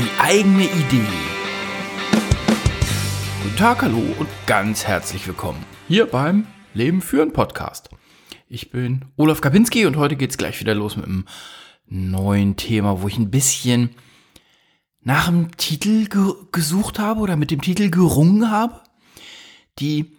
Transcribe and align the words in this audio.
die 0.00 0.10
eigene 0.18 0.64
Idee. 0.64 1.04
Guten 3.42 3.56
Tag, 3.56 3.82
hallo 3.82 4.02
und 4.18 4.28
ganz 4.46 4.86
herzlich 4.86 5.26
willkommen 5.26 5.62
hier 5.88 6.06
beim 6.06 6.46
Leben 6.72 7.02
führen 7.02 7.34
Podcast. 7.34 7.90
Ich 8.48 8.70
bin 8.70 9.04
Olaf 9.18 9.42
Kapinski 9.42 9.84
und 9.84 9.98
heute 9.98 10.16
geht's 10.16 10.38
gleich 10.38 10.58
wieder 10.58 10.74
los 10.74 10.96
mit 10.96 11.04
einem 11.04 11.26
neuen 11.86 12.56
Thema, 12.56 13.02
wo 13.02 13.08
ich 13.08 13.18
ein 13.18 13.30
bisschen 13.30 13.90
nach 15.02 15.26
dem 15.26 15.54
Titel 15.58 16.06
ge 16.06 16.32
gesucht 16.50 16.98
habe 16.98 17.20
oder 17.20 17.36
mit 17.36 17.50
dem 17.50 17.60
Titel 17.60 17.90
gerungen 17.90 18.50
habe. 18.50 18.80
Die, 19.80 20.16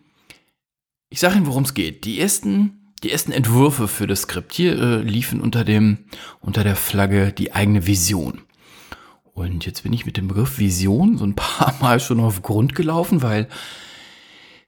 ich 1.09 1.19
sage 1.19 1.37
Ihnen, 1.37 1.47
worum 1.47 1.63
es 1.63 1.73
geht. 1.73 2.05
Die 2.05 2.19
ersten, 2.19 2.93
die 3.01 3.09
ersten 3.09 3.31
Entwürfe 3.31 3.87
für 3.87 4.05
das 4.05 4.21
Skript 4.21 4.53
hier 4.53 4.79
äh, 4.79 5.01
liefen 5.01 5.41
unter 5.41 5.63
dem, 5.63 6.05
unter 6.39 6.63
der 6.63 6.75
Flagge 6.75 7.33
die 7.33 7.53
eigene 7.53 7.87
Vision. 7.87 8.43
Und 9.41 9.65
jetzt 9.65 9.83
bin 9.83 9.93
ich 9.93 10.05
mit 10.05 10.17
dem 10.17 10.27
Begriff 10.27 10.59
Vision 10.59 11.17
so 11.17 11.25
ein 11.25 11.35
paar 11.35 11.75
Mal 11.81 11.99
schon 11.99 12.19
auf 12.19 12.41
Grund 12.41 12.75
gelaufen, 12.75 13.21
weil 13.21 13.47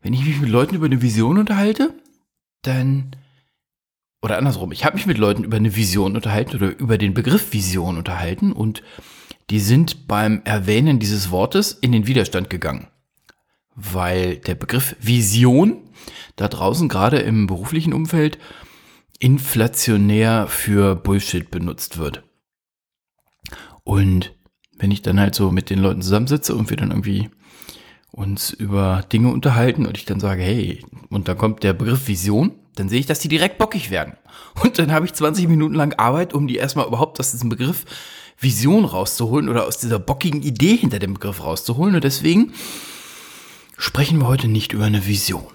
wenn 0.01 0.13
ich 0.13 0.25
mich 0.25 0.41
mit 0.41 0.49
Leuten 0.49 0.75
über 0.75 0.87
eine 0.87 1.01
Vision 1.01 1.37
unterhalte, 1.37 1.93
dann 2.61 3.15
oder 4.21 4.37
andersrum, 4.37 4.71
ich 4.71 4.85
habe 4.85 4.95
mich 4.95 5.05
mit 5.05 5.17
Leuten 5.17 5.43
über 5.43 5.57
eine 5.57 5.75
Vision 5.75 6.15
unterhalten 6.15 6.55
oder 6.55 6.77
über 6.77 6.97
den 6.97 7.13
Begriff 7.13 7.51
Vision 7.51 7.97
unterhalten 7.97 8.53
und 8.53 8.81
die 9.49 9.59
sind 9.59 10.07
beim 10.07 10.41
Erwähnen 10.45 10.99
dieses 10.99 11.29
Wortes 11.29 11.73
in 11.73 11.91
den 11.91 12.07
Widerstand 12.07 12.49
gegangen. 12.49 12.87
Weil 13.75 14.37
der 14.37 14.55
Begriff 14.55 14.95
Vision 15.01 15.89
da 16.37 16.47
draußen 16.47 16.87
gerade 16.87 17.19
im 17.19 17.47
beruflichen 17.47 17.93
Umfeld 17.93 18.37
inflationär 19.19 20.47
für 20.47 20.95
Bullshit 20.95 21.51
benutzt 21.51 21.97
wird. 21.97 22.23
Und 23.83 24.33
wenn 24.83 24.91
ich 24.91 25.01
dann 25.01 25.17
halt 25.17 25.33
so 25.33 25.49
mit 25.49 25.69
den 25.69 25.79
Leuten 25.79 26.01
zusammensitze 26.01 26.53
und 26.53 26.69
wir 26.69 26.75
dann 26.75 26.91
irgendwie 26.91 27.29
uns 28.11 28.49
über 28.51 29.05
Dinge 29.13 29.31
unterhalten 29.31 29.85
und 29.85 29.97
ich 29.97 30.03
dann 30.03 30.19
sage, 30.19 30.43
hey, 30.43 30.83
und 31.09 31.29
dann 31.29 31.37
kommt 31.37 31.63
der 31.63 31.71
Begriff 31.71 32.09
Vision, 32.09 32.51
dann 32.75 32.89
sehe 32.89 32.99
ich, 32.99 33.05
dass 33.05 33.19
die 33.19 33.29
direkt 33.29 33.59
bockig 33.59 33.91
werden. 33.91 34.17
Und 34.61 34.77
dann 34.77 34.91
habe 34.91 35.05
ich 35.05 35.13
20 35.13 35.47
Minuten 35.47 35.73
lang 35.73 35.93
Arbeit, 35.93 36.33
um 36.33 36.47
die 36.47 36.57
erstmal 36.57 36.85
überhaupt 36.85 37.17
aus 37.21 37.31
diesem 37.31 37.47
Begriff 37.47 37.85
Vision 38.37 38.83
rauszuholen 38.83 39.47
oder 39.47 39.65
aus 39.67 39.77
dieser 39.77 39.99
bockigen 39.99 40.41
Idee 40.41 40.75
hinter 40.75 40.99
dem 40.99 41.13
Begriff 41.13 41.41
rauszuholen. 41.41 41.95
Und 41.95 42.03
deswegen 42.03 42.51
sprechen 43.77 44.19
wir 44.19 44.27
heute 44.27 44.49
nicht 44.49 44.73
über 44.73 44.83
eine 44.83 45.07
Vision, 45.07 45.47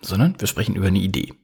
sondern 0.00 0.38
wir 0.38 0.46
sprechen 0.46 0.76
über 0.76 0.86
eine 0.86 1.00
Idee. 1.00 1.34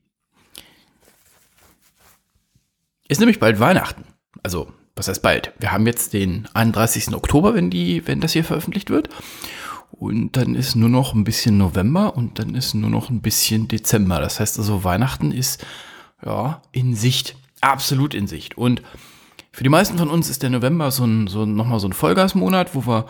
Ist 3.09 3.19
nämlich 3.19 3.41
bald 3.41 3.59
Weihnachten. 3.59 4.05
Also, 4.45 4.73
was 4.97 5.09
heißt 5.09 5.23
bald? 5.23 5.53
Wir 5.59 5.73
haben 5.73 5.87
jetzt 5.87 6.13
den 6.13 6.49
31. 6.55 7.15
Oktober, 7.15 7.55
wenn, 7.55 7.71
die, 7.71 8.07
wenn 8.07 8.21
das 8.21 8.33
hier 8.33 8.45
veröffentlicht 8.45 8.91
wird. 8.91 9.09
Und 9.91 10.37
dann 10.37 10.55
ist 10.55 10.75
nur 10.75 10.89
noch 10.89 11.15
ein 11.15 11.25
bisschen 11.25 11.59
November 11.59 12.17
und 12.17 12.39
dann 12.39 12.55
ist 12.55 12.75
nur 12.75 12.91
noch 12.91 13.11
ein 13.11 13.21
bisschen 13.21 13.69
Dezember. 13.69 14.21
Das 14.21 14.41
heißt 14.41 14.59
also, 14.59 14.85
Weihnachten 14.85 15.33
ist 15.33 15.65
ja 16.25 16.63
in 16.73 16.95
Sicht, 16.95 17.37
absolut 17.61 18.15
in 18.15 18.27
Sicht. 18.27 18.57
Und 18.59 18.83
für 19.53 19.65
die 19.65 19.71
meisten 19.71 19.99
von 19.99 20.09
uns 20.09 20.31
ist 20.31 20.43
der 20.43 20.51
November 20.51 20.91
so, 20.91 21.05
ein, 21.05 21.27
so 21.27 21.45
nochmal 21.45 21.79
so 21.79 21.87
ein 21.87 21.93
Vollgasmonat, 21.93 22.75
wo 22.75 22.87
wir, 22.87 23.07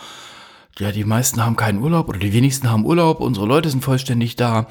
ja, 0.78 0.90
die 0.90 1.04
meisten 1.04 1.44
haben 1.44 1.56
keinen 1.56 1.80
Urlaub 1.80 2.08
oder 2.08 2.18
die 2.18 2.32
wenigsten 2.32 2.68
haben 2.68 2.84
Urlaub, 2.84 3.20
unsere 3.20 3.46
Leute 3.46 3.70
sind 3.70 3.84
vollständig 3.84 4.36
da. 4.36 4.66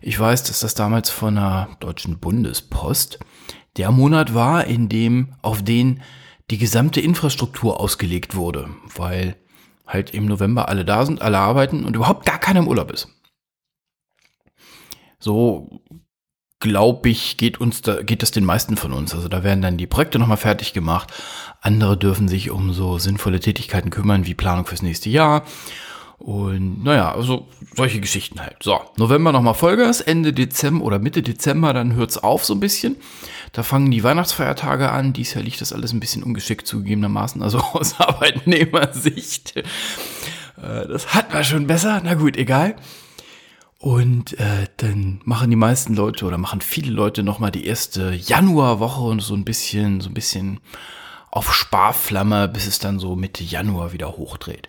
Ich 0.00 0.18
weiß, 0.18 0.42
dass 0.42 0.60
das 0.60 0.74
damals 0.74 1.10
von 1.10 1.36
der 1.36 1.68
Deutschen 1.78 2.18
Bundespost 2.18 3.20
der 3.76 3.92
Monat 3.92 4.34
war, 4.34 4.66
in 4.66 4.88
dem 4.88 5.28
auf 5.42 5.62
den 5.62 6.02
die 6.52 6.58
gesamte 6.58 7.00
Infrastruktur 7.00 7.80
ausgelegt 7.80 8.34
wurde, 8.34 8.68
weil 8.94 9.36
halt 9.86 10.12
im 10.12 10.26
November 10.26 10.68
alle 10.68 10.84
da 10.84 11.06
sind, 11.06 11.22
alle 11.22 11.38
arbeiten 11.38 11.86
und 11.86 11.96
überhaupt 11.96 12.26
gar 12.26 12.38
keiner 12.38 12.60
im 12.60 12.68
Urlaub 12.68 12.90
ist. 12.92 13.08
So 15.18 15.80
glaube 16.60 17.08
ich, 17.08 17.38
geht 17.38 17.58
uns 17.58 17.80
da, 17.80 18.02
geht 18.02 18.20
das 18.20 18.32
den 18.32 18.44
meisten 18.44 18.76
von 18.76 18.92
uns. 18.92 19.14
Also 19.14 19.28
da 19.28 19.42
werden 19.42 19.62
dann 19.62 19.78
die 19.78 19.86
Projekte 19.86 20.18
nochmal 20.18 20.36
fertig 20.36 20.74
gemacht. 20.74 21.10
Andere 21.62 21.96
dürfen 21.96 22.28
sich 22.28 22.50
um 22.50 22.74
so 22.74 22.98
sinnvolle 22.98 23.40
Tätigkeiten 23.40 23.88
kümmern, 23.88 24.26
wie 24.26 24.34
Planung 24.34 24.66
fürs 24.66 24.82
nächste 24.82 25.08
Jahr. 25.08 25.44
Und 26.18 26.84
naja, 26.84 27.12
also 27.12 27.48
solche 27.74 27.98
Geschichten 27.98 28.40
halt. 28.40 28.62
So, 28.62 28.78
November 28.98 29.32
nochmal 29.32 29.54
Vollgas, 29.54 30.02
Ende 30.02 30.34
Dezember 30.34 30.84
oder 30.84 30.98
Mitte 30.98 31.22
Dezember, 31.22 31.72
dann 31.72 31.94
hört's 31.94 32.18
auf 32.18 32.44
so 32.44 32.52
ein 32.52 32.60
bisschen. 32.60 32.96
Da 33.52 33.62
fangen 33.62 33.90
die 33.90 34.02
Weihnachtsfeiertage 34.02 34.90
an. 34.90 35.12
Dies 35.12 35.34
Jahr 35.34 35.44
liegt 35.44 35.60
das 35.60 35.72
alles 35.72 35.92
ein 35.92 36.00
bisschen 36.00 36.22
ungeschickt 36.22 36.66
zugegebenermaßen, 36.66 37.42
also 37.42 37.58
aus 37.72 38.00
Arbeitnehmersicht. 38.00 39.56
Äh, 39.56 40.88
das 40.88 41.14
hat 41.14 41.32
man 41.32 41.44
schon 41.44 41.66
besser. 41.66 42.00
Na 42.02 42.14
gut, 42.14 42.36
egal. 42.36 42.76
Und 43.78 44.38
äh, 44.38 44.68
dann 44.76 45.20
machen 45.24 45.50
die 45.50 45.56
meisten 45.56 45.94
Leute 45.94 46.24
oder 46.24 46.38
machen 46.38 46.60
viele 46.60 46.92
Leute 46.92 47.22
nochmal 47.22 47.50
die 47.50 47.66
erste 47.66 48.14
Januarwoche 48.14 49.02
und 49.02 49.20
so 49.20 49.34
ein 49.34 49.44
bisschen, 49.44 50.00
so 50.00 50.08
ein 50.08 50.14
bisschen 50.14 50.60
auf 51.32 51.52
Sparflamme, 51.52 52.46
bis 52.46 52.66
es 52.66 52.78
dann 52.78 53.00
so 53.00 53.16
Mitte 53.16 53.42
Januar 53.42 53.92
wieder 53.92 54.16
hochdreht. 54.16 54.68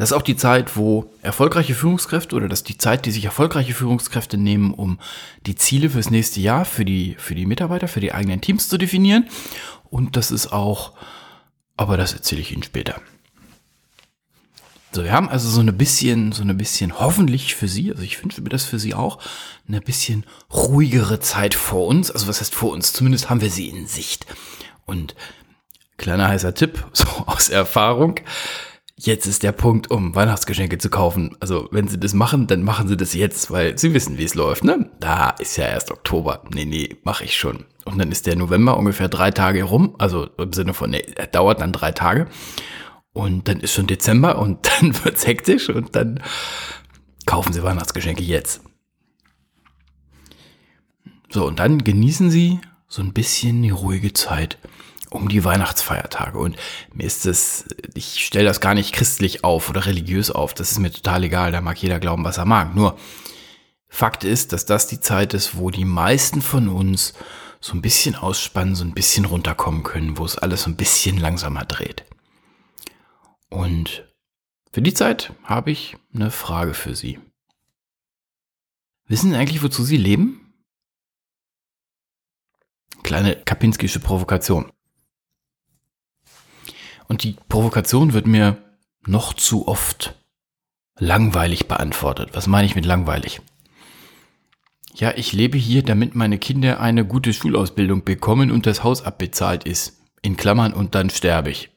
Das 0.00 0.12
ist 0.12 0.16
auch 0.16 0.22
die 0.22 0.36
Zeit, 0.36 0.78
wo 0.78 1.12
erfolgreiche 1.20 1.74
Führungskräfte 1.74 2.34
oder 2.34 2.48
das 2.48 2.60
ist 2.60 2.70
die 2.70 2.78
Zeit, 2.78 3.04
die 3.04 3.10
sich 3.10 3.26
erfolgreiche 3.26 3.74
Führungskräfte 3.74 4.38
nehmen, 4.38 4.72
um 4.72 4.98
die 5.44 5.56
Ziele 5.56 5.90
fürs 5.90 6.08
nächste 6.08 6.40
Jahr 6.40 6.64
für 6.64 6.86
die, 6.86 7.16
für 7.18 7.34
die 7.34 7.44
Mitarbeiter, 7.44 7.86
für 7.86 8.00
die 8.00 8.14
eigenen 8.14 8.40
Teams 8.40 8.70
zu 8.70 8.78
definieren. 8.78 9.28
Und 9.90 10.16
das 10.16 10.30
ist 10.30 10.54
auch, 10.54 10.94
aber 11.76 11.98
das 11.98 12.14
erzähle 12.14 12.40
ich 12.40 12.50
Ihnen 12.50 12.62
später. 12.62 13.02
So, 14.92 15.04
wir 15.04 15.12
haben 15.12 15.28
also 15.28 15.50
so 15.50 15.60
eine 15.60 15.74
bisschen, 15.74 16.32
so 16.32 16.40
eine 16.40 16.54
bisschen 16.54 16.98
hoffentlich 16.98 17.54
für 17.54 17.68
Sie, 17.68 17.90
also 17.90 18.02
ich 18.02 18.22
wünsche 18.22 18.40
mir 18.40 18.48
das 18.48 18.64
für 18.64 18.78
Sie 18.78 18.94
auch, 18.94 19.18
eine 19.68 19.82
bisschen 19.82 20.24
ruhigere 20.50 21.20
Zeit 21.20 21.52
vor 21.52 21.86
uns. 21.86 22.10
Also 22.10 22.26
was 22.26 22.40
heißt 22.40 22.54
vor 22.54 22.72
uns? 22.72 22.94
Zumindest 22.94 23.28
haben 23.28 23.42
wir 23.42 23.50
sie 23.50 23.68
in 23.68 23.86
Sicht. 23.86 24.24
Und 24.86 25.14
kleiner 25.98 26.28
heißer 26.28 26.54
Tipp, 26.54 26.86
so 26.94 27.06
aus 27.26 27.50
Erfahrung 27.50 28.18
jetzt 29.06 29.26
ist 29.26 29.42
der 29.42 29.52
Punkt, 29.52 29.90
um 29.90 30.14
Weihnachtsgeschenke 30.14 30.78
zu 30.78 30.90
kaufen. 30.90 31.36
Also, 31.40 31.68
wenn 31.70 31.88
Sie 31.88 31.98
das 31.98 32.14
machen, 32.14 32.46
dann 32.46 32.62
machen 32.62 32.88
Sie 32.88 32.96
das 32.96 33.14
jetzt, 33.14 33.50
weil 33.50 33.78
Sie 33.78 33.94
wissen, 33.94 34.18
wie 34.18 34.24
es 34.24 34.34
läuft, 34.34 34.64
ne? 34.64 34.90
Da 35.00 35.30
ist 35.30 35.56
ja 35.56 35.64
erst 35.64 35.90
Oktober. 35.90 36.42
Nee, 36.52 36.64
nee, 36.64 36.96
mache 37.04 37.24
ich 37.24 37.36
schon. 37.36 37.64
Und 37.84 37.98
dann 37.98 38.12
ist 38.12 38.26
der 38.26 38.36
November 38.36 38.76
ungefähr 38.76 39.08
drei 39.08 39.30
Tage 39.30 39.64
rum. 39.64 39.94
Also 39.98 40.26
im 40.38 40.52
Sinne 40.52 40.74
von, 40.74 40.90
nee, 40.90 41.04
er 41.16 41.26
dauert 41.26 41.60
dann 41.60 41.72
drei 41.72 41.92
Tage. 41.92 42.26
Und 43.12 43.48
dann 43.48 43.60
ist 43.60 43.72
schon 43.72 43.86
Dezember 43.86 44.38
und 44.38 44.68
dann 44.80 45.04
wird's 45.04 45.26
hektisch 45.26 45.68
und 45.70 45.96
dann 45.96 46.22
kaufen 47.26 47.52
Sie 47.52 47.62
Weihnachtsgeschenke 47.62 48.22
jetzt. 48.22 48.62
So, 51.30 51.46
und 51.46 51.58
dann 51.58 51.84
genießen 51.84 52.30
Sie 52.30 52.60
so 52.88 53.02
ein 53.02 53.12
bisschen 53.12 53.62
die 53.62 53.70
ruhige 53.70 54.12
Zeit 54.12 54.58
um 55.10 55.28
die 55.28 55.44
Weihnachtsfeiertage. 55.44 56.38
Und 56.38 56.56
mir 56.92 57.04
ist 57.04 57.26
das, 57.26 57.64
ich 57.94 58.24
stelle 58.24 58.46
das 58.46 58.60
gar 58.60 58.74
nicht 58.74 58.92
christlich 58.92 59.44
auf 59.44 59.68
oder 59.68 59.86
religiös 59.86 60.30
auf. 60.30 60.54
Das 60.54 60.70
ist 60.70 60.78
mir 60.78 60.92
total 60.92 61.24
egal. 61.24 61.52
Da 61.52 61.60
mag 61.60 61.76
jeder 61.82 62.00
glauben, 62.00 62.24
was 62.24 62.38
er 62.38 62.44
mag. 62.44 62.74
Nur 62.74 62.96
Fakt 63.88 64.22
ist, 64.22 64.52
dass 64.52 64.66
das 64.66 64.86
die 64.86 65.00
Zeit 65.00 65.34
ist, 65.34 65.56
wo 65.56 65.70
die 65.70 65.84
meisten 65.84 66.42
von 66.42 66.68
uns 66.68 67.12
so 67.60 67.74
ein 67.74 67.82
bisschen 67.82 68.14
ausspannen, 68.14 68.76
so 68.76 68.84
ein 68.84 68.94
bisschen 68.94 69.24
runterkommen 69.24 69.82
können, 69.82 70.16
wo 70.16 70.24
es 70.24 70.38
alles 70.38 70.62
so 70.62 70.70
ein 70.70 70.76
bisschen 70.76 71.18
langsamer 71.18 71.64
dreht. 71.64 72.04
Und 73.50 74.08
für 74.72 74.80
die 74.80 74.94
Zeit 74.94 75.32
habe 75.42 75.72
ich 75.72 75.96
eine 76.14 76.30
Frage 76.30 76.72
für 76.72 76.94
Sie. 76.94 77.18
Wissen 79.08 79.32
Sie 79.32 79.36
eigentlich, 79.36 79.62
wozu 79.62 79.82
Sie 79.82 79.96
leben? 79.96 80.54
Kleine 83.02 83.34
kapinskische 83.34 83.98
Provokation. 83.98 84.70
Und 87.10 87.24
die 87.24 87.34
Provokation 87.48 88.12
wird 88.12 88.28
mir 88.28 88.56
noch 89.04 89.34
zu 89.34 89.66
oft 89.66 90.14
langweilig 90.96 91.66
beantwortet. 91.66 92.30
Was 92.34 92.46
meine 92.46 92.66
ich 92.66 92.76
mit 92.76 92.86
langweilig? 92.86 93.40
Ja, 94.94 95.16
ich 95.16 95.32
lebe 95.32 95.58
hier, 95.58 95.82
damit 95.82 96.14
meine 96.14 96.38
Kinder 96.38 96.78
eine 96.78 97.04
gute 97.04 97.32
Schulausbildung 97.32 98.04
bekommen 98.04 98.52
und 98.52 98.64
das 98.64 98.84
Haus 98.84 99.02
abbezahlt 99.02 99.64
ist. 99.64 100.00
In 100.22 100.36
Klammern 100.36 100.72
und 100.72 100.94
dann 100.94 101.10
sterbe 101.10 101.50
ich. 101.50 101.70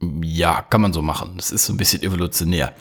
Ja, 0.00 0.62
kann 0.62 0.82
man 0.82 0.92
so 0.92 1.02
machen. 1.02 1.32
Das 1.34 1.50
ist 1.50 1.66
so 1.66 1.72
ein 1.72 1.76
bisschen 1.76 2.04
evolutionär. 2.04 2.76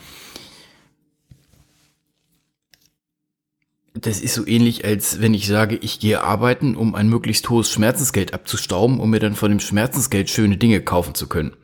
Das 4.01 4.19
ist 4.19 4.33
so 4.33 4.47
ähnlich, 4.47 4.83
als 4.83 5.21
wenn 5.21 5.33
ich 5.33 5.47
sage, 5.47 5.75
ich 5.75 5.99
gehe 5.99 6.23
arbeiten, 6.23 6.75
um 6.75 6.95
ein 6.95 7.07
möglichst 7.07 7.49
hohes 7.49 7.69
Schmerzensgeld 7.69 8.33
abzustauben, 8.33 8.99
um 8.99 9.11
mir 9.11 9.19
dann 9.19 9.35
von 9.35 9.51
dem 9.51 9.59
Schmerzensgeld 9.59 10.29
schöne 10.29 10.57
Dinge 10.57 10.81
kaufen 10.81 11.13
zu 11.13 11.27
können. 11.27 11.55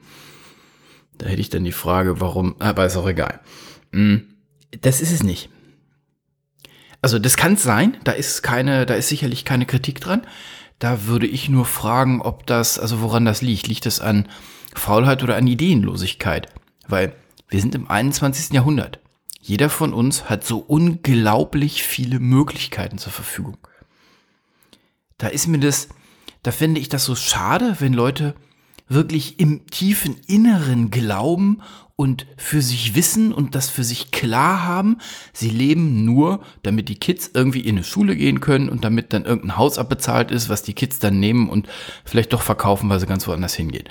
Da 1.18 1.26
hätte 1.26 1.42
ich 1.42 1.50
dann 1.50 1.64
die 1.64 1.72
Frage, 1.72 2.22
warum, 2.22 2.56
aber 2.60 2.86
ist 2.86 2.96
auch 2.96 3.08
egal. 3.08 3.40
Hm, 3.92 4.28
das 4.82 5.02
ist 5.02 5.12
es 5.12 5.24
nicht. 5.24 5.50
Also 7.02 7.20
das 7.20 7.38
kann 7.38 7.54
es 7.54 7.64
sein, 7.64 7.98
da 8.04 8.12
ist 8.12 8.44
keine, 8.44 8.86
da 8.86 8.94
ist 8.94 9.10
sicherlich 9.10 9.46
keine 9.46 9.66
Kritik 9.66 10.00
dran. 10.02 10.22
Da 10.80 11.06
würde 11.06 11.26
ich 11.26 11.50
nur 11.50 11.66
fragen, 11.66 12.22
ob 12.22 12.46
das, 12.46 12.78
also 12.78 13.02
woran 13.02 13.26
das 13.26 13.42
liegt. 13.42 13.68
Liegt 13.68 13.86
das 13.88 14.00
an 14.00 14.28
Faulheit 14.76 15.24
oder 15.24 15.36
an 15.36 15.48
Ideenlosigkeit? 15.48 16.50
Weil 16.88 17.16
wir 17.50 17.62
sind 17.62 17.74
im 17.74 17.90
21. 17.90 18.54
Jahrhundert. 18.54 19.00
Jeder 19.48 19.70
von 19.70 19.94
uns 19.94 20.30
hat 20.30 20.46
so 20.46 20.58
unglaublich 20.58 21.82
viele 21.82 22.20
Möglichkeiten 22.20 22.98
zur 22.98 23.14
Verfügung. 23.14 23.58
Da 25.18 25.28
ist 25.28 25.48
mir 25.48 25.60
das, 25.60 25.88
da 26.44 26.52
finde 26.52 26.82
ich 26.82 26.90
das 26.90 27.06
so 27.06 27.16
schade, 27.16 27.78
wenn 27.80 27.94
Leute 27.94 28.36
wirklich 28.90 29.40
im 29.40 29.66
tiefen 29.68 30.18
Inneren 30.28 30.92
glauben 30.92 31.62
und 31.96 32.28
für 32.36 32.62
sich 32.62 32.94
wissen 32.94 33.32
und 33.32 33.56
das 33.56 33.70
für 33.70 33.86
sich 33.86 34.12
klar 34.12 34.66
haben, 34.66 34.98
sie 35.32 35.50
leben 35.50 36.04
nur, 36.04 36.42
damit 36.64 36.90
die 36.90 37.00
Kids 37.00 37.32
irgendwie 37.34 37.62
in 37.62 37.78
eine 37.78 37.86
Schule 37.86 38.18
gehen 38.18 38.42
können 38.42 38.68
und 38.68 38.84
damit 38.84 39.14
dann 39.14 39.24
irgendein 39.24 39.56
Haus 39.56 39.78
abbezahlt 39.78 40.30
ist, 40.30 40.50
was 40.50 40.62
die 40.62 40.74
Kids 40.74 41.00
dann 41.00 41.22
nehmen 41.22 41.48
und 41.48 41.70
vielleicht 42.04 42.34
doch 42.34 42.42
verkaufen, 42.42 42.90
weil 42.90 43.00
sie 43.00 43.08
ganz 43.08 43.26
woanders 43.30 43.54
hingehen. 43.54 43.88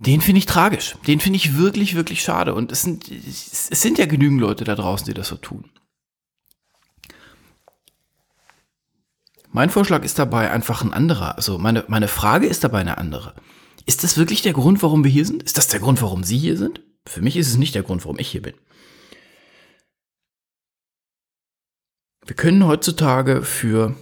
Den 0.00 0.20
finde 0.20 0.38
ich 0.38 0.46
tragisch. 0.46 0.96
Den 1.06 1.20
finde 1.20 1.36
ich 1.36 1.56
wirklich, 1.56 1.94
wirklich 1.94 2.22
schade. 2.22 2.54
Und 2.54 2.70
es 2.70 2.82
sind, 2.82 3.10
es 3.10 3.68
sind 3.68 3.98
ja 3.98 4.06
genügend 4.06 4.40
Leute 4.40 4.64
da 4.64 4.74
draußen, 4.74 5.06
die 5.06 5.14
das 5.14 5.28
so 5.28 5.36
tun. 5.36 5.70
Mein 9.50 9.70
Vorschlag 9.70 10.04
ist 10.04 10.18
dabei 10.18 10.50
einfach 10.50 10.82
ein 10.82 10.92
anderer. 10.92 11.36
Also 11.36 11.58
meine, 11.58 11.84
meine 11.88 12.06
Frage 12.06 12.46
ist 12.46 12.62
dabei 12.62 12.80
eine 12.80 12.98
andere. 12.98 13.34
Ist 13.86 14.04
das 14.04 14.16
wirklich 14.16 14.42
der 14.42 14.52
Grund, 14.52 14.82
warum 14.82 15.02
wir 15.02 15.10
hier 15.10 15.24
sind? 15.24 15.42
Ist 15.42 15.58
das 15.58 15.68
der 15.68 15.80
Grund, 15.80 16.00
warum 16.02 16.22
Sie 16.22 16.38
hier 16.38 16.56
sind? 16.56 16.82
Für 17.06 17.22
mich 17.22 17.36
ist 17.36 17.48
es 17.48 17.56
nicht 17.56 17.74
der 17.74 17.82
Grund, 17.82 18.04
warum 18.04 18.18
ich 18.18 18.28
hier 18.28 18.42
bin. 18.42 18.54
Wir 22.26 22.36
können 22.36 22.66
heutzutage 22.66 23.42
für 23.42 23.96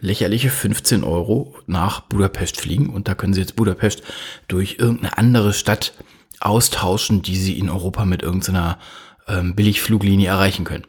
lächerliche 0.00 0.50
15 0.50 1.04
Euro 1.04 1.54
nach 1.66 2.00
Budapest 2.00 2.60
fliegen 2.60 2.90
und 2.90 3.08
da 3.08 3.14
können 3.14 3.34
Sie 3.34 3.40
jetzt 3.40 3.56
Budapest 3.56 4.02
durch 4.46 4.76
irgendeine 4.78 5.18
andere 5.18 5.52
Stadt 5.52 5.92
austauschen, 6.40 7.22
die 7.22 7.36
Sie 7.36 7.58
in 7.58 7.68
Europa 7.68 8.04
mit 8.04 8.22
irgendeiner 8.22 8.78
ähm, 9.26 9.54
Billigfluglinie 9.54 10.28
erreichen 10.28 10.64
können. 10.64 10.86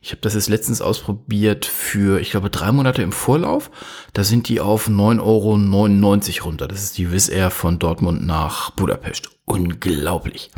Ich 0.00 0.12
habe 0.12 0.20
das 0.20 0.34
jetzt 0.34 0.48
letztens 0.48 0.80
ausprobiert 0.80 1.66
für, 1.66 2.20
ich 2.20 2.30
glaube, 2.30 2.50
drei 2.50 2.70
Monate 2.72 3.02
im 3.02 3.12
Vorlauf. 3.12 3.70
Da 4.12 4.24
sind 4.24 4.48
die 4.48 4.60
auf 4.60 4.88
9,99 4.88 5.20
Euro 5.20 6.44
runter. 6.44 6.68
Das 6.68 6.82
ist 6.82 6.98
die 6.98 7.10
Wizz 7.10 7.28
Air 7.28 7.50
von 7.50 7.78
Dortmund 7.78 8.24
nach 8.24 8.70
Budapest. 8.70 9.28
Unglaublich. 9.44 10.50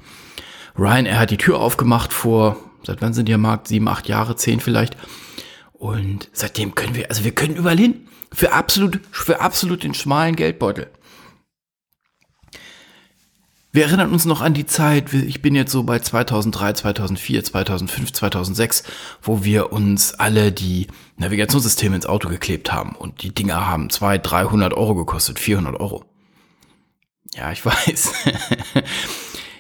Ryanair 0.79 1.19
hat 1.19 1.31
die 1.31 1.39
Tür 1.39 1.59
aufgemacht 1.59 2.13
vor, 2.13 2.57
seit 2.85 3.03
wann 3.03 3.15
sind 3.15 3.29
die 3.29 3.35
am 3.35 3.41
Markt? 3.41 3.67
Sieben, 3.67 3.89
acht 3.89 4.09
Jahre, 4.09 4.37
zehn 4.37 4.61
vielleicht. 4.61 4.97
Und 5.81 6.29
seitdem 6.35 6.75
können 6.75 6.95
wir, 6.95 7.09
also 7.09 7.25
wir 7.25 7.35
können 7.35 7.57
überall 7.57 7.79
hin. 7.79 8.07
Für 8.31 8.53
absolut, 8.53 9.01
für 9.11 9.41
absolut 9.41 9.83
den 9.83 9.95
schmalen 9.95 10.37
Geldbeutel. 10.37 10.91
Wir 13.73 13.87
erinnern 13.87 14.13
uns 14.13 14.27
noch 14.27 14.43
an 14.43 14.53
die 14.53 14.67
Zeit, 14.67 15.15
ich 15.15 15.41
bin 15.41 15.55
jetzt 15.55 15.73
so 15.73 15.85
bei 15.85 15.99
2003, 15.99 16.75
2004, 16.75 17.45
2005, 17.45 18.13
2006, 18.13 18.83
wo 19.23 19.43
wir 19.43 19.73
uns 19.73 20.13
alle 20.13 20.53
die 20.53 20.89
Navigationssysteme 21.17 21.97
ins 21.97 22.07
Auto 22.07 22.29
geklebt 22.29 22.71
haben 22.71 22.95
und 22.95 23.23
die 23.23 23.35
Dinger 23.35 23.67
haben 23.67 23.89
200, 23.89 24.31
300 24.31 24.75
Euro 24.75 24.95
gekostet, 24.97 25.39
400 25.39 25.81
Euro. 25.81 26.05
Ja, 27.35 27.53
ich 27.53 27.65
weiß. 27.65 28.13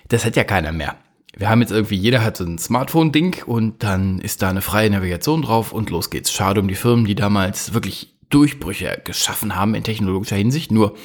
das 0.08 0.26
hat 0.26 0.36
ja 0.36 0.44
keiner 0.44 0.72
mehr. 0.72 0.96
Wir 1.40 1.48
haben 1.48 1.60
jetzt 1.60 1.72
irgendwie, 1.72 1.96
jeder 1.96 2.22
hat 2.22 2.36
so 2.36 2.44
ein 2.44 2.58
Smartphone-Ding 2.58 3.42
und 3.46 3.82
dann 3.82 4.20
ist 4.20 4.42
da 4.42 4.50
eine 4.50 4.62
freie 4.62 4.90
Navigation 4.90 5.42
drauf 5.42 5.72
und 5.72 5.90
los 5.90 6.10
geht's. 6.10 6.30
Schade 6.30 6.60
um 6.60 6.68
die 6.68 6.74
Firmen, 6.74 7.06
die 7.06 7.16
damals 7.16 7.74
wirklich 7.74 8.14
Durchbrüche 8.28 9.00
geschaffen 9.04 9.56
haben 9.56 9.74
in 9.74 9.82
technologischer 9.82 10.36
Hinsicht, 10.36 10.70
nur 10.70 10.96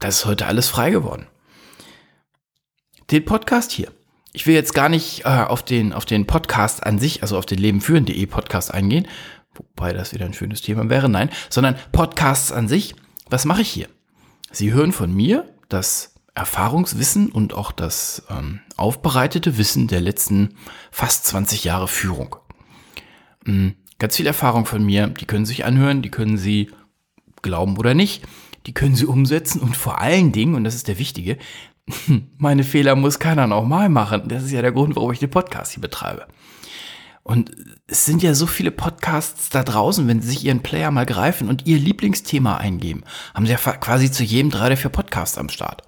das 0.00 0.16
ist 0.16 0.24
heute 0.24 0.46
alles 0.46 0.68
frei 0.68 0.90
geworden 0.90 1.26
den 3.12 3.24
Podcast 3.24 3.72
hier. 3.72 3.92
Ich 4.32 4.46
will 4.46 4.54
jetzt 4.54 4.74
gar 4.74 4.88
nicht 4.88 5.26
äh, 5.26 5.28
auf, 5.28 5.62
den, 5.62 5.92
auf 5.92 6.06
den 6.06 6.26
Podcast 6.26 6.84
an 6.84 6.98
sich, 6.98 7.22
also 7.22 7.36
auf 7.36 7.46
den 7.46 7.58
lebenführen.de 7.58 8.26
Podcast 8.26 8.72
eingehen, 8.72 9.06
wobei 9.54 9.92
das 9.92 10.14
wieder 10.14 10.24
ein 10.24 10.32
schönes 10.32 10.62
Thema 10.62 10.88
wäre, 10.88 11.08
nein, 11.08 11.28
sondern 11.50 11.76
Podcasts 11.92 12.50
an 12.50 12.68
sich. 12.68 12.94
Was 13.28 13.44
mache 13.44 13.60
ich 13.60 13.68
hier? 13.68 13.88
Sie 14.50 14.72
hören 14.72 14.92
von 14.92 15.14
mir 15.14 15.44
das 15.68 16.11
Erfahrungswissen 16.34 17.30
und 17.30 17.54
auch 17.54 17.72
das 17.72 18.22
ähm, 18.30 18.60
aufbereitete 18.76 19.58
Wissen 19.58 19.86
der 19.86 20.00
letzten 20.00 20.54
fast 20.90 21.26
20 21.26 21.64
Jahre 21.64 21.88
Führung. 21.88 22.36
Mhm, 23.44 23.74
ganz 23.98 24.16
viel 24.16 24.26
Erfahrung 24.26 24.64
von 24.64 24.84
mir, 24.84 25.08
die 25.08 25.26
können 25.26 25.46
sich 25.46 25.64
anhören, 25.64 26.00
die 26.02 26.10
können 26.10 26.38
Sie 26.38 26.70
glauben 27.42 27.76
oder 27.76 27.94
nicht, 27.94 28.24
die 28.66 28.72
können 28.72 28.94
Sie 28.94 29.04
umsetzen 29.04 29.60
und 29.60 29.76
vor 29.76 30.00
allen 30.00 30.32
Dingen, 30.32 30.54
und 30.54 30.64
das 30.64 30.74
ist 30.74 30.88
der 30.88 30.98
wichtige, 30.98 31.36
meine 32.38 32.64
Fehler 32.64 32.96
muss 32.96 33.18
keiner 33.18 33.46
nochmal 33.46 33.88
machen. 33.88 34.28
Das 34.28 34.44
ist 34.44 34.52
ja 34.52 34.62
der 34.62 34.72
Grund, 34.72 34.96
warum 34.96 35.12
ich 35.12 35.18
den 35.18 35.30
Podcast 35.30 35.72
hier 35.72 35.80
betreibe. 35.80 36.26
Und 37.24 37.52
es 37.86 38.04
sind 38.04 38.22
ja 38.22 38.34
so 38.34 38.46
viele 38.46 38.72
Podcasts 38.72 39.48
da 39.48 39.62
draußen, 39.62 40.08
wenn 40.08 40.20
Sie 40.20 40.28
sich 40.28 40.44
Ihren 40.44 40.62
Player 40.62 40.90
mal 40.90 41.06
greifen 41.06 41.48
und 41.48 41.66
Ihr 41.66 41.78
Lieblingsthema 41.78 42.56
eingeben, 42.56 43.04
haben 43.34 43.46
Sie 43.46 43.52
ja 43.52 43.58
quasi 43.58 44.10
zu 44.10 44.24
jedem 44.24 44.50
drei 44.50 44.68
der 44.68 44.76
vier 44.76 44.90
Podcasts 44.90 45.38
am 45.38 45.48
Start. 45.48 45.82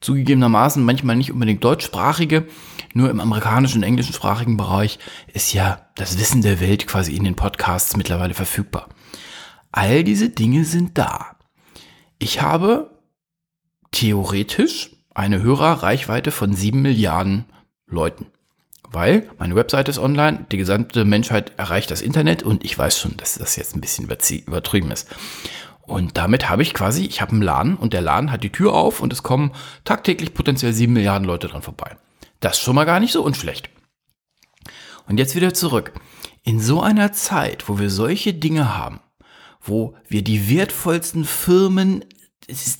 Zugegebenermaßen 0.00 0.82
manchmal 0.82 1.16
nicht 1.16 1.32
unbedingt 1.32 1.62
deutschsprachige, 1.62 2.46
nur 2.94 3.10
im 3.10 3.20
amerikanischen 3.20 3.78
und 3.78 3.82
englischsprachigen 3.84 4.56
Bereich 4.56 4.98
ist 5.32 5.52
ja 5.52 5.86
das 5.94 6.18
Wissen 6.18 6.42
der 6.42 6.60
Welt 6.60 6.86
quasi 6.86 7.14
in 7.14 7.24
den 7.24 7.36
Podcasts 7.36 7.96
mittlerweile 7.96 8.34
verfügbar. 8.34 8.88
All 9.72 10.02
diese 10.02 10.30
Dinge 10.30 10.64
sind 10.64 10.98
da. 10.98 11.36
Ich 12.18 12.42
habe 12.42 12.90
theoretisch 13.92 14.90
eine 15.14 15.42
Hörerreichweite 15.42 16.30
von 16.30 16.54
sieben 16.54 16.82
Milliarden 16.82 17.44
Leuten. 17.86 18.26
Weil 18.92 19.28
meine 19.38 19.54
Webseite 19.54 19.90
ist 19.90 19.98
online, 19.98 20.46
die 20.50 20.56
gesamte 20.56 21.04
Menschheit 21.04 21.52
erreicht 21.56 21.90
das 21.90 22.02
Internet 22.02 22.42
und 22.42 22.64
ich 22.64 22.76
weiß 22.76 22.98
schon, 22.98 23.16
dass 23.16 23.34
das 23.34 23.54
jetzt 23.56 23.76
ein 23.76 23.80
bisschen 23.80 24.04
übertrieben 24.06 24.90
ist. 24.90 25.08
Und 25.90 26.16
damit 26.16 26.48
habe 26.48 26.62
ich 26.62 26.72
quasi, 26.72 27.04
ich 27.04 27.20
habe 27.20 27.32
einen 27.32 27.42
Laden 27.42 27.76
und 27.76 27.92
der 27.92 28.00
Laden 28.00 28.30
hat 28.30 28.44
die 28.44 28.52
Tür 28.52 28.74
auf 28.74 29.00
und 29.00 29.12
es 29.12 29.24
kommen 29.24 29.50
tagtäglich 29.84 30.34
potenziell 30.34 30.72
sieben 30.72 30.92
Milliarden 30.92 31.26
Leute 31.26 31.48
dran 31.48 31.62
vorbei. 31.62 31.96
Das 32.38 32.58
ist 32.58 32.62
schon 32.62 32.76
mal 32.76 32.84
gar 32.84 33.00
nicht 33.00 33.10
so 33.10 33.24
unschlecht. 33.24 33.68
Und 35.08 35.18
jetzt 35.18 35.34
wieder 35.34 35.52
zurück. 35.52 35.92
In 36.44 36.60
so 36.60 36.80
einer 36.80 37.12
Zeit, 37.12 37.68
wo 37.68 37.80
wir 37.80 37.90
solche 37.90 38.32
Dinge 38.32 38.78
haben, 38.78 39.00
wo 39.60 39.96
wir 40.06 40.22
die 40.22 40.48
wertvollsten 40.48 41.24
Firmen 41.24 42.04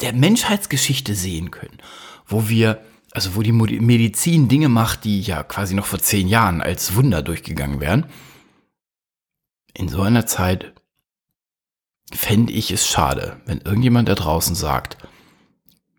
der 0.00 0.12
Menschheitsgeschichte 0.12 1.16
sehen 1.16 1.50
können, 1.50 1.78
wo 2.26 2.48
wir, 2.48 2.80
also 3.10 3.34
wo 3.34 3.42
die 3.42 3.50
Medizin 3.50 4.46
Dinge 4.46 4.68
macht, 4.68 5.02
die 5.02 5.20
ja 5.20 5.42
quasi 5.42 5.74
noch 5.74 5.86
vor 5.86 5.98
zehn 5.98 6.28
Jahren 6.28 6.62
als 6.62 6.94
Wunder 6.94 7.22
durchgegangen 7.22 7.80
wären. 7.80 8.06
In 9.74 9.88
so 9.88 10.00
einer 10.02 10.26
Zeit 10.26 10.79
fände 12.12 12.52
ich 12.52 12.70
es 12.70 12.86
schade, 12.86 13.40
wenn 13.46 13.60
irgendjemand 13.60 14.08
da 14.08 14.14
draußen 14.14 14.54
sagt, 14.54 14.96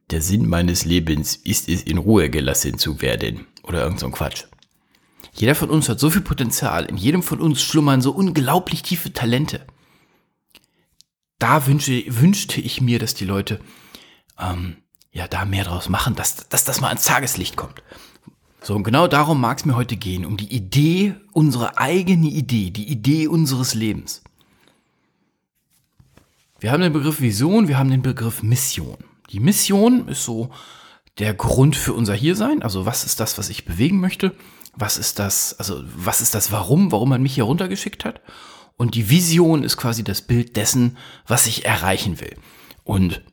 der 0.09 0.21
Sinn 0.21 0.47
meines 0.47 0.85
Lebens 0.85 1.35
ist 1.35 1.69
es, 1.69 1.83
in 1.83 1.97
Ruhe 1.97 2.29
gelassen 2.29 2.77
zu 2.77 3.01
werden. 3.01 3.47
Oder 3.63 3.83
irgend 3.83 3.99
so 3.99 4.07
ein 4.07 4.11
Quatsch. 4.11 4.45
Jeder 5.33 5.55
von 5.55 5.69
uns 5.69 5.87
hat 5.87 5.99
so 5.99 6.09
viel 6.09 6.21
Potenzial. 6.21 6.85
In 6.85 6.97
jedem 6.97 7.23
von 7.23 7.39
uns 7.39 7.61
schlummern 7.61 8.01
so 8.01 8.11
unglaublich 8.11 8.81
tiefe 8.81 9.13
Talente 9.13 9.65
da 11.41 11.65
wünsche, 11.65 12.03
wünschte 12.07 12.61
ich 12.61 12.81
mir, 12.81 12.99
dass 12.99 13.15
die 13.15 13.25
Leute 13.25 13.59
ähm, 14.39 14.77
ja 15.11 15.27
da 15.27 15.43
mehr 15.43 15.63
draus 15.63 15.89
machen, 15.89 16.15
dass, 16.15 16.47
dass 16.49 16.63
das 16.63 16.81
mal 16.81 16.89
ans 16.89 17.05
Tageslicht 17.05 17.57
kommt. 17.57 17.81
So, 18.61 18.75
und 18.75 18.83
genau 18.83 19.07
darum 19.07 19.41
mag 19.41 19.57
es 19.57 19.65
mir 19.65 19.75
heute 19.75 19.97
gehen, 19.97 20.23
um 20.23 20.37
die 20.37 20.53
Idee, 20.53 21.15
unsere 21.31 21.79
eigene 21.79 22.27
Idee, 22.27 22.69
die 22.69 22.87
Idee 22.87 23.27
unseres 23.27 23.73
Lebens. 23.73 24.21
Wir 26.61 26.71
haben 26.71 26.81
den 26.81 26.93
Begriff 26.93 27.21
Vision, 27.21 27.67
wir 27.67 27.79
haben 27.79 27.89
den 27.89 28.03
Begriff 28.03 28.43
Mission. 28.43 28.97
Die 29.31 29.39
Mission 29.39 30.07
ist 30.07 30.23
so 30.23 30.51
der 31.17 31.33
Grund 31.33 31.75
für 31.75 31.93
unser 31.93 32.13
Hiersein. 32.13 32.61
Also 32.61 32.85
was 32.85 33.03
ist 33.03 33.19
das, 33.19 33.39
was 33.39 33.49
ich 33.49 33.65
bewegen 33.65 33.99
möchte? 33.99 34.35
Was 34.75 34.99
ist 34.99 35.17
das, 35.17 35.55
also 35.57 35.81
was 35.95 36.21
ist 36.21 36.35
das 36.35 36.51
Warum, 36.51 36.91
warum 36.91 37.09
man 37.09 37.23
mich 37.23 37.33
hier 37.33 37.45
runtergeschickt 37.45 38.05
hat? 38.05 38.21
Und 38.77 38.93
die 38.93 39.09
Vision 39.09 39.63
ist 39.63 39.75
quasi 39.75 40.03
das 40.03 40.21
Bild 40.21 40.55
dessen, 40.55 40.97
was 41.25 41.47
ich 41.47 41.65
erreichen 41.65 42.21
will. 42.21 42.35
Und 42.83 43.23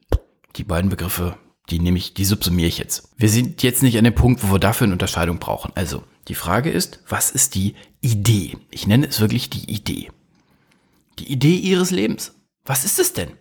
die 0.57 0.65
beiden 0.65 0.89
Begriffe, 0.89 1.37
die 1.69 1.81
nehme 1.81 1.99
ich, 1.99 2.15
die 2.15 2.25
subsumiere 2.25 2.69
ich 2.69 2.79
jetzt. 2.79 3.11
Wir 3.19 3.29
sind 3.29 3.63
jetzt 3.63 3.83
nicht 3.83 3.99
an 3.99 4.05
dem 4.05 4.15
Punkt, 4.15 4.43
wo 4.43 4.55
wir 4.55 4.59
dafür 4.59 4.87
eine 4.87 4.95
Unterscheidung 4.95 5.39
brauchen. 5.39 5.73
Also, 5.75 6.03
die 6.29 6.35
Frage 6.35 6.71
ist, 6.71 7.01
was 7.07 7.31
ist 7.31 7.55
die 7.55 7.75
Idee? 8.01 8.57
Ich 8.71 8.87
nenne 8.87 9.07
es 9.07 9.21
wirklich 9.21 9.51
die 9.51 9.71
Idee. 9.71 10.11
Die 11.19 11.31
Idee 11.31 11.57
Ihres 11.57 11.91
Lebens. 11.91 12.33
Was 12.69 12.85
ist 12.85 12.99
es 12.99 13.15
denn? 13.15 13.33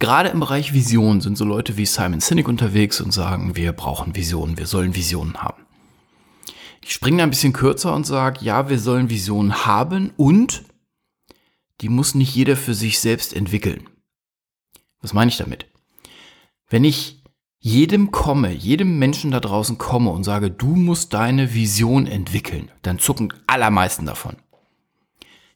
Gerade 0.00 0.30
im 0.30 0.40
Bereich 0.40 0.72
Vision 0.72 1.20
sind 1.20 1.38
so 1.38 1.44
Leute 1.44 1.76
wie 1.76 1.86
Simon 1.86 2.18
Sinek 2.18 2.48
unterwegs 2.48 3.00
und 3.00 3.12
sagen, 3.12 3.54
wir 3.54 3.72
brauchen 3.72 4.16
Visionen, 4.16 4.58
wir 4.58 4.66
sollen 4.66 4.96
Visionen 4.96 5.40
haben. 5.40 5.64
Ich 6.82 6.92
springe 6.92 7.22
ein 7.22 7.30
bisschen 7.30 7.52
kürzer 7.52 7.94
und 7.94 8.04
sage, 8.04 8.44
ja, 8.44 8.68
wir 8.68 8.80
sollen 8.80 9.08
Visionen 9.08 9.64
haben 9.64 10.10
und 10.16 10.64
die 11.80 11.88
muss 11.88 12.16
nicht 12.16 12.34
jeder 12.34 12.56
für 12.56 12.74
sich 12.74 12.98
selbst 12.98 13.34
entwickeln. 13.34 13.88
Was 15.00 15.12
meine 15.12 15.28
ich 15.28 15.36
damit? 15.36 15.66
Wenn 16.68 16.82
ich 16.82 17.22
jedem 17.60 18.10
komme, 18.10 18.52
jedem 18.52 18.98
Menschen 18.98 19.30
da 19.30 19.38
draußen 19.38 19.78
komme 19.78 20.10
und 20.10 20.24
sage, 20.24 20.50
du 20.50 20.74
musst 20.74 21.14
deine 21.14 21.54
Vision 21.54 22.08
entwickeln, 22.08 22.72
dann 22.82 22.98
zucken 22.98 23.32
allermeisten 23.46 24.06
davon. 24.06 24.38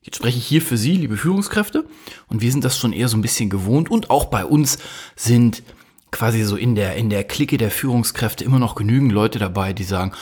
Jetzt 0.07 0.17
spreche 0.17 0.39
ich 0.39 0.47
hier 0.47 0.63
für 0.63 0.77
Sie, 0.77 0.93
liebe 0.93 1.17
Führungskräfte, 1.17 1.85
und 2.29 2.41
wir 2.41 2.53
sind 2.53 2.65
das 2.65 2.79
schon 2.79 2.93
eher 2.93 3.09
so 3.09 3.17
ein 3.17 3.23
bisschen 3.23 3.51
gewohnt 3.51 3.91
und 3.91 4.09
auch 4.09 4.27
bei 4.27 4.45
uns 4.45 4.79
sind 5.17 5.65
quasi 6.13 6.45
so 6.45 6.55
in 6.55 6.77
der, 6.77 6.95
in 6.95 7.11
der 7.11 7.25
Clique 7.25 7.59
der 7.59 7.73
Führungskräfte 7.73 8.45
immer 8.45 8.61
noch 8.61 8.77
genügend 8.77 9.11
Leute 9.11 9.41
dabei, 9.41 9.73
die 9.73 9.83
sagen, 9.83 10.13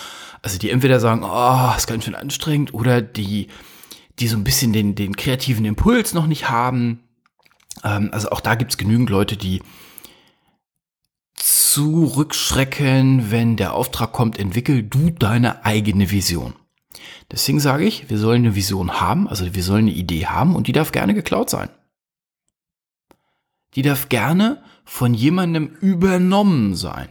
also 0.41 0.57
die 0.57 0.71
entweder 0.71 1.00
sagen, 1.00 1.23
oh, 1.23 1.76
ist 1.76 1.87
ganz 1.87 2.05
schön 2.05 2.14
anstrengend, 2.14 2.73
oder 2.73 3.03
die, 3.03 3.49
die 4.19 4.26
so 4.26 4.38
ein 4.38 4.45
bisschen 4.45 4.73
den, 4.73 4.95
den 4.95 5.17
kreativen 5.17 5.67
Impuls 5.67 6.14
noch 6.14 6.26
nicht 6.26 6.49
haben. 6.49 7.00
Ähm, 7.85 8.09
also 8.11 8.31
auch 8.31 8.41
da 8.41 8.55
gibt 8.55 8.71
es 8.71 8.79
genügend 8.79 9.11
Leute, 9.11 9.37
die 9.37 9.61
zurückschrecken, 11.37 13.31
wenn 13.31 13.57
der 13.57 13.75
Auftrag 13.75 14.12
kommt, 14.12 14.38
entwickel 14.38 14.83
du 14.83 15.11
deine 15.11 15.67
eigene 15.67 16.11
Vision. 16.11 16.55
Deswegen 17.30 17.61
sage 17.61 17.84
ich, 17.84 18.11
wir 18.11 18.18
sollen 18.18 18.44
eine 18.44 18.54
Vision 18.54 19.00
haben, 19.00 19.28
also 19.28 19.54
wir 19.54 19.62
sollen 19.62 19.87
eine 19.87 19.96
Idee 19.96 20.26
haben 20.26 20.56
und 20.56 20.66
die 20.66 20.73
darf 20.73 20.92
gerne 20.92 21.14
geklaut 21.14 21.50
sein. 21.50 21.68
Die 23.75 23.82
darf 23.82 24.08
gerne 24.08 24.62
von 24.84 25.14
jemandem 25.14 25.66
übernommen 25.80 26.75
sein. 26.75 27.08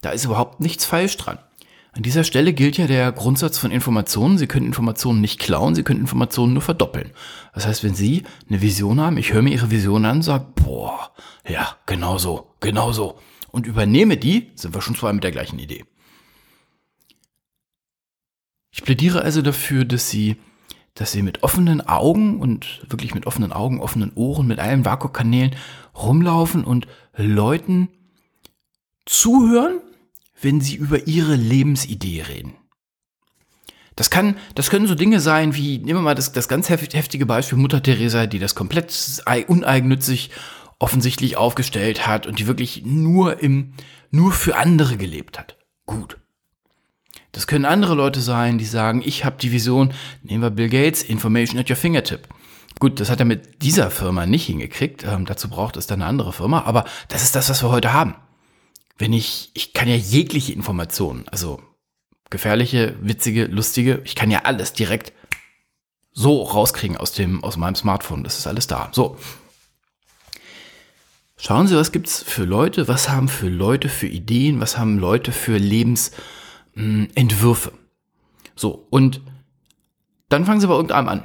Da 0.00 0.10
ist 0.10 0.24
überhaupt 0.24 0.60
nichts 0.60 0.84
falsch 0.84 1.16
dran. 1.16 1.38
An 1.92 2.02
dieser 2.02 2.22
Stelle 2.22 2.52
gilt 2.52 2.76
ja 2.76 2.86
der 2.86 3.10
Grundsatz 3.10 3.58
von 3.58 3.70
Informationen. 3.70 4.38
Sie 4.38 4.46
können 4.46 4.66
Informationen 4.66 5.20
nicht 5.20 5.40
klauen, 5.40 5.74
Sie 5.74 5.82
können 5.82 6.00
Informationen 6.00 6.52
nur 6.52 6.62
verdoppeln. 6.62 7.10
Das 7.54 7.66
heißt, 7.66 7.82
wenn 7.82 7.94
Sie 7.94 8.22
eine 8.48 8.62
Vision 8.62 9.00
haben, 9.00 9.16
ich 9.16 9.32
höre 9.32 9.42
mir 9.42 9.52
Ihre 9.52 9.70
Vision 9.70 10.04
an 10.04 10.22
sage, 10.22 10.46
boah, 10.54 11.10
ja, 11.48 11.76
genau 11.86 12.18
so, 12.18 12.54
genau 12.60 12.92
so. 12.92 13.18
Und 13.50 13.66
übernehme 13.66 14.16
die, 14.16 14.52
sind 14.54 14.74
wir 14.74 14.82
schon 14.82 14.94
zwar 14.94 15.12
mit 15.12 15.24
der 15.24 15.32
gleichen 15.32 15.58
Idee. 15.58 15.84
Ich 18.78 18.84
plädiere 18.84 19.22
also 19.22 19.42
dafür, 19.42 19.84
dass 19.84 20.08
Sie, 20.08 20.36
dass 20.94 21.10
Sie 21.10 21.22
mit 21.22 21.42
offenen 21.42 21.80
Augen 21.80 22.38
und 22.38 22.86
wirklich 22.88 23.12
mit 23.12 23.26
offenen 23.26 23.52
Augen, 23.52 23.80
offenen 23.80 24.12
Ohren, 24.14 24.46
mit 24.46 24.60
allen 24.60 24.84
Vakuumkanälen 24.84 25.56
rumlaufen 25.96 26.62
und 26.62 26.86
Leuten 27.16 27.88
zuhören, 29.04 29.80
wenn 30.40 30.60
sie 30.60 30.76
über 30.76 31.08
ihre 31.08 31.34
Lebensidee 31.34 32.22
reden. 32.22 32.54
Das 33.96 34.10
kann, 34.10 34.36
das 34.54 34.70
können 34.70 34.86
so 34.86 34.94
Dinge 34.94 35.18
sein 35.18 35.56
wie, 35.56 35.78
nehmen 35.78 35.98
wir 35.98 36.02
mal 36.02 36.14
das, 36.14 36.30
das 36.30 36.46
ganz 36.46 36.68
heftige 36.68 37.26
Beispiel 37.26 37.58
Mutter 37.58 37.82
Teresa, 37.82 38.26
die 38.26 38.38
das 38.38 38.54
komplett 38.54 38.94
uneigennützig 39.48 40.30
offensichtlich 40.78 41.36
aufgestellt 41.36 42.06
hat 42.06 42.28
und 42.28 42.38
die 42.38 42.46
wirklich 42.46 42.84
nur 42.84 43.42
im, 43.42 43.72
nur 44.12 44.30
für 44.30 44.54
andere 44.54 44.96
gelebt 44.96 45.36
hat. 45.36 45.56
Gut. 45.84 46.17
Das 47.32 47.46
können 47.46 47.64
andere 47.64 47.94
Leute 47.94 48.20
sein, 48.20 48.58
die 48.58 48.64
sagen, 48.64 49.02
ich 49.04 49.24
habe 49.24 49.36
die 49.40 49.52
Vision, 49.52 49.92
nehmen 50.22 50.42
wir 50.42 50.50
Bill 50.50 50.68
Gates, 50.68 51.02
Information 51.02 51.58
at 51.58 51.68
your 51.68 51.76
fingertip. 51.76 52.26
Gut, 52.78 53.00
das 53.00 53.10
hat 53.10 53.18
er 53.18 53.26
mit 53.26 53.62
dieser 53.62 53.90
Firma 53.90 54.24
nicht 54.26 54.46
hingekriegt. 54.46 55.04
Ähm, 55.04 55.26
dazu 55.26 55.48
braucht 55.48 55.76
es 55.76 55.86
dann 55.86 56.00
eine 56.00 56.08
andere 56.08 56.32
Firma. 56.32 56.62
Aber 56.62 56.84
das 57.08 57.22
ist 57.22 57.34
das, 57.34 57.50
was 57.50 57.62
wir 57.62 57.70
heute 57.70 57.92
haben. 57.92 58.14
Wenn 58.96 59.12
ich, 59.12 59.50
ich 59.54 59.72
kann 59.72 59.88
ja 59.88 59.96
jegliche 59.96 60.52
Informationen, 60.52 61.26
also 61.28 61.60
gefährliche, 62.30 62.96
witzige, 63.00 63.46
lustige, 63.46 64.00
ich 64.04 64.14
kann 64.14 64.30
ja 64.30 64.42
alles 64.44 64.72
direkt 64.72 65.12
so 66.12 66.42
rauskriegen 66.42 66.96
aus 66.96 67.12
dem, 67.12 67.42
aus 67.42 67.56
meinem 67.56 67.74
Smartphone. 67.74 68.24
Das 68.24 68.38
ist 68.38 68.46
alles 68.46 68.66
da. 68.66 68.90
So. 68.92 69.16
Schauen 71.36 71.68
Sie, 71.68 71.76
was 71.76 71.92
gibt's 71.92 72.22
für 72.22 72.44
Leute? 72.44 72.88
Was 72.88 73.08
haben 73.08 73.28
für 73.28 73.48
Leute 73.48 73.88
für 73.88 74.08
Ideen? 74.08 74.60
Was 74.60 74.78
haben 74.78 74.98
Leute 74.98 75.30
für 75.30 75.56
Lebensentwürfe? 76.74 77.72
So. 78.54 78.86
Und 78.90 79.20
dann 80.28 80.44
fangen 80.44 80.60
Sie 80.60 80.66
bei 80.66 80.74
irgendeinem 80.74 81.08
an. 81.08 81.24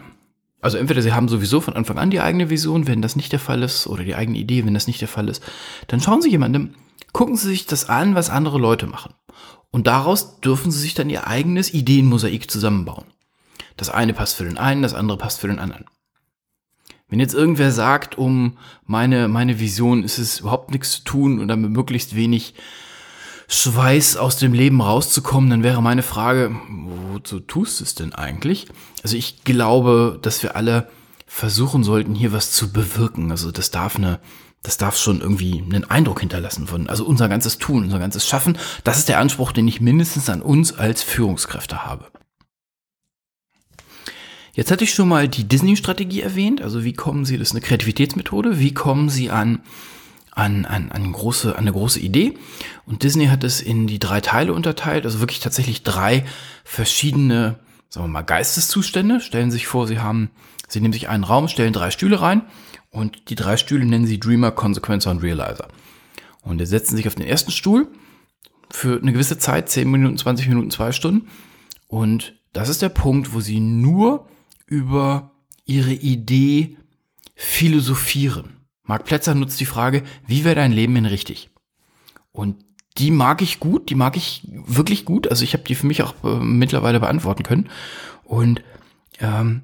Also 0.64 0.78
entweder 0.78 1.02
sie 1.02 1.12
haben 1.12 1.28
sowieso 1.28 1.60
von 1.60 1.76
Anfang 1.76 1.98
an 1.98 2.10
die 2.10 2.22
eigene 2.22 2.50
Vision, 2.50 2.88
wenn 2.88 3.02
das 3.02 3.18
nicht 3.18 3.34
der 3.34 3.40
Fall 3.40 3.64
ist, 3.64 3.86
oder 3.86 4.06
die 4.06 4.16
eigene 4.16 4.38
Idee, 4.38 4.66
wenn 4.66 4.74
das 4.74 4.88
nicht 4.88 5.02
der 5.02 5.10
Fall 5.10 5.28
ist, 5.28 5.44
dann 5.88 6.00
schauen 6.00 6.22
Sie 6.22 6.30
jemandem, 6.30 6.74
gucken 7.12 7.36
Sie 7.36 7.50
sich 7.50 7.66
das 7.66 7.90
an, 7.90 8.16
was 8.16 8.30
andere 8.30 8.60
Leute 8.60 8.88
machen. 8.88 9.14
Und 9.72 9.88
daraus 9.88 10.40
dürfen 10.40 10.72
Sie 10.72 10.80
sich 10.80 10.94
dann 10.94 11.10
Ihr 11.10 11.28
eigenes 11.28 11.74
Ideenmosaik 11.74 12.50
zusammenbauen. 12.50 13.04
Das 13.76 13.90
eine 13.90 14.14
passt 14.14 14.38
für 14.38 14.46
den 14.46 14.58
einen, 14.58 14.84
das 14.84 14.94
andere 14.94 15.18
passt 15.18 15.42
für 15.42 15.48
den 15.48 15.60
anderen. 15.60 15.86
Wenn 17.10 17.20
jetzt 17.20 17.34
irgendwer 17.34 17.74
sagt, 17.74 18.18
um 18.18 18.58
meine, 18.86 19.28
meine 19.28 19.60
Vision 19.60 20.06
ist 20.06 20.18
es 20.18 20.40
überhaupt 20.40 20.72
nichts 20.72 20.92
zu 20.92 21.04
tun 21.04 21.42
oder 21.42 21.58
mit 21.58 21.72
möglichst 21.72 22.16
wenig 22.16 22.54
Schweiß 23.48 24.18
aus 24.18 24.38
dem 24.38 24.54
Leben 24.54 24.82
rauszukommen, 24.82 25.50
dann 25.50 25.64
wäre 25.64 25.82
meine 25.82 26.04
Frage, 26.04 26.56
wozu 27.12 27.40
tust 27.40 27.80
du 27.80 27.84
es 27.84 27.96
denn 27.96 28.14
eigentlich? 28.14 28.68
Also 29.04 29.18
ich 29.18 29.44
glaube, 29.44 30.20
dass 30.22 30.44
wir 30.44 30.56
alle 30.56 30.90
versuchen 31.26 31.84
sollten, 31.84 32.16
hier 32.16 32.32
was 32.32 32.52
zu 32.52 32.72
bewirken. 32.72 33.32
Also 33.32 33.52
das 33.52 33.72
darf 33.72 33.96
eine, 33.96 34.20
das 34.62 34.78
darf 34.78 34.98
schon 34.98 35.20
irgendwie 35.20 35.62
einen 35.62 35.84
Eindruck 35.84 36.20
hinterlassen 36.20 36.68
von, 36.68 36.88
also 36.88 37.06
unser 37.06 37.28
ganzes 37.28 37.58
Tun, 37.58 37.84
unser 37.84 38.00
ganzes 38.00 38.28
Schaffen. 38.28 38.58
Das 38.84 38.98
ist 39.00 39.10
der 39.10 39.20
Anspruch, 39.20 39.52
den 39.52 39.68
ich 39.68 39.82
mindestens 39.82 40.30
an 40.30 40.42
uns 40.42 40.74
als 40.74 41.04
Führungskräfte 41.04 41.86
habe. 41.86 42.06
Jetzt 44.56 44.70
hatte 44.70 44.84
ich 44.84 44.94
schon 44.94 45.08
mal 45.08 45.28
die 45.28 45.48
Disney-Strategie 45.48 46.22
erwähnt. 46.22 46.62
Also 46.62 46.84
wie 46.84 46.94
kommen 46.94 47.26
Sie, 47.26 47.38
das 47.38 47.50
ist 47.50 47.54
eine 47.56 47.62
Kreativitätsmethode, 47.62 48.60
wie 48.60 48.74
kommen 48.74 49.10
Sie 49.10 49.32
an 49.32 49.64
an, 50.36 50.66
an, 50.66 50.92
an, 50.92 51.12
große, 51.12 51.54
an 51.54 51.62
eine 51.62 51.72
große 51.72 52.00
Idee. 52.00 52.38
Und 52.86 53.04
Disney 53.04 53.28
hat 53.28 53.44
es 53.44 53.62
in 53.62 53.88
die 53.88 54.00
drei 54.00 54.22
Teile 54.22 54.54
unterteilt, 54.54 55.06
also 55.06 55.20
wirklich 55.20 55.40
tatsächlich 55.40 55.84
drei 55.84 56.26
verschiedene, 56.64 57.60
sagen 57.90 58.06
wir 58.06 58.12
mal, 58.12 58.22
Geisteszustände. 58.24 59.22
Stellen 59.22 59.52
sich 59.52 59.68
vor, 59.68 59.88
Sie 59.88 60.00
haben, 60.00 60.32
Sie 60.68 60.82
nehmen 60.82 60.94
sich 60.94 61.10
einen 61.10 61.24
Raum, 61.24 61.48
stellen 61.48 61.74
drei 61.74 61.92
Stühle 61.92 62.22
rein 62.22 62.44
und 62.90 63.30
die 63.30 63.36
drei 63.36 63.58
Stühle 63.58 63.86
nennen 63.86 64.08
Sie 64.08 64.20
Dreamer, 64.20 64.52
Consequencer 64.52 65.12
und 65.12 65.22
Realizer. 65.22 65.68
Und 66.42 66.60
Sie 66.60 66.66
setzen 66.66 66.96
sich 66.96 67.08
auf 67.08 67.16
den 67.16 67.26
ersten 67.26 67.52
Stuhl 67.52 67.88
für 68.70 69.00
eine 69.00 69.14
gewisse 69.14 69.38
Zeit, 69.38 69.70
10 69.70 69.90
Minuten, 69.90 70.18
20 70.18 70.48
Minuten, 70.48 70.72
zwei 70.72 70.92
Stunden. 70.92 71.30
Und 71.88 72.34
das 72.54 72.70
ist 72.70 72.82
der 72.82 72.90
Punkt, 72.90 73.34
wo 73.34 73.40
Sie 73.40 73.60
nur 73.60 74.28
über 74.66 75.32
Ihre 75.66 75.94
Idee 75.94 76.78
philosophieren. 77.36 78.63
Marc 78.84 79.06
Plätzer 79.06 79.34
nutzt 79.34 79.60
die 79.60 79.66
Frage, 79.66 80.04
wie 80.28 80.44
wäre 80.44 80.56
dein 80.56 80.72
Leben 80.72 80.96
in 80.96 81.06
richtig? 81.06 81.50
Und 82.32 82.64
die 82.98 83.12
mag 83.12 83.42
ich 83.42 83.60
gut, 83.60 83.90
die 83.90 83.96
mag 83.96 84.18
ich 84.18 84.42
wirklich 84.52 85.06
gut. 85.06 85.28
Also 85.28 85.44
ich 85.44 85.54
habe 85.54 85.64
die 85.64 85.76
für 85.76 85.88
mich 85.88 86.04
auch 86.04 86.14
äh, 86.24 86.40
mittlerweile 86.40 87.00
beantworten 87.00 87.44
können. 87.44 87.70
Und 88.24 88.62
ähm, 89.20 89.64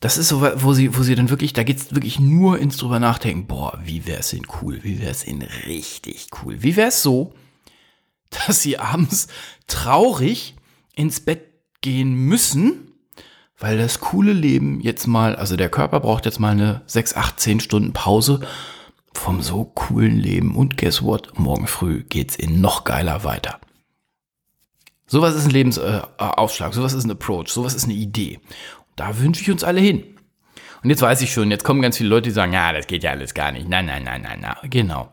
das 0.00 0.16
ist 0.16 0.28
so, 0.28 0.40
wo 0.40 0.72
sie, 0.72 0.96
wo 0.96 1.02
sie 1.02 1.14
dann 1.14 1.28
wirklich, 1.28 1.52
da 1.52 1.62
geht's 1.62 1.94
wirklich 1.94 2.18
nur 2.18 2.58
ins 2.58 2.78
drüber 2.78 2.98
nachdenken. 2.98 3.46
Boah, 3.46 3.78
wie 3.84 4.06
wär's 4.06 4.30
denn 4.30 4.46
cool? 4.62 4.82
Wie 4.82 5.00
wär's 5.00 5.24
denn 5.24 5.42
richtig 5.66 6.28
cool? 6.42 6.62
Wie 6.62 6.76
wär's 6.76 7.02
so, 7.02 7.34
dass 8.46 8.62
sie 8.62 8.78
abends 8.78 9.28
traurig 9.66 10.54
ins 10.94 11.20
Bett 11.20 11.48
gehen 11.82 12.14
müssen, 12.14 12.89
weil 13.60 13.76
das 13.76 14.00
coole 14.00 14.32
Leben 14.32 14.80
jetzt 14.80 15.06
mal, 15.06 15.36
also 15.36 15.54
der 15.54 15.68
Körper 15.68 16.00
braucht 16.00 16.24
jetzt 16.24 16.40
mal 16.40 16.52
eine 16.52 16.80
6, 16.86 17.14
8, 17.14 17.38
10 17.38 17.60
Stunden 17.60 17.92
Pause 17.92 18.40
vom 19.12 19.42
so 19.42 19.64
coolen 19.64 20.18
Leben. 20.18 20.56
Und 20.56 20.78
guess 20.78 21.02
what? 21.02 21.38
Morgen 21.38 21.66
früh 21.66 22.02
geht's 22.02 22.36
in 22.36 22.60
noch 22.62 22.84
geiler 22.84 23.22
weiter. 23.22 23.60
Sowas 25.06 25.34
ist 25.34 25.44
ein 25.44 25.50
Lebensaufschlag, 25.50 26.70
äh, 26.70 26.74
sowas 26.74 26.94
ist 26.94 27.04
ein 27.04 27.10
Approach, 27.10 27.48
sowas 27.48 27.74
ist 27.74 27.84
eine 27.84 27.94
Idee. 27.94 28.40
da 28.96 29.18
wünsche 29.18 29.42
ich 29.42 29.50
uns 29.50 29.64
alle 29.64 29.80
hin. 29.80 30.04
Und 30.82 30.88
jetzt 30.88 31.02
weiß 31.02 31.20
ich 31.20 31.32
schon, 31.32 31.50
jetzt 31.50 31.64
kommen 31.64 31.82
ganz 31.82 31.98
viele 31.98 32.08
Leute, 32.08 32.28
die 32.28 32.34
sagen, 32.34 32.52
ja, 32.52 32.72
das 32.72 32.86
geht 32.86 33.02
ja 33.02 33.10
alles 33.10 33.34
gar 33.34 33.52
nicht. 33.52 33.68
Nein, 33.68 33.86
nein, 33.86 34.04
nein, 34.04 34.22
nein, 34.22 34.40
nein. 34.40 34.70
Genau. 34.70 35.12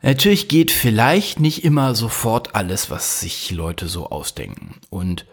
Natürlich 0.00 0.48
geht 0.48 0.70
vielleicht 0.70 1.40
nicht 1.40 1.64
immer 1.64 1.94
sofort 1.94 2.54
alles, 2.54 2.90
was 2.90 3.20
sich 3.20 3.50
Leute 3.50 3.88
so 3.88 4.08
ausdenken. 4.08 4.76
Und 4.88 5.26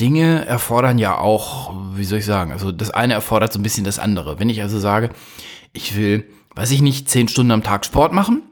Dinge 0.00 0.46
erfordern 0.46 0.98
ja 0.98 1.18
auch, 1.18 1.74
wie 1.94 2.04
soll 2.04 2.18
ich 2.18 2.24
sagen, 2.24 2.52
also 2.52 2.72
das 2.72 2.90
eine 2.90 3.14
erfordert 3.14 3.52
so 3.52 3.58
ein 3.58 3.62
bisschen 3.62 3.84
das 3.84 3.98
andere. 3.98 4.38
Wenn 4.38 4.48
ich 4.48 4.62
also 4.62 4.78
sage, 4.78 5.10
ich 5.72 5.96
will, 5.96 6.28
weiß 6.54 6.70
ich 6.70 6.82
nicht, 6.82 7.08
zehn 7.08 7.28
Stunden 7.28 7.52
am 7.52 7.62
Tag 7.62 7.84
Sport 7.84 8.12
machen, 8.12 8.42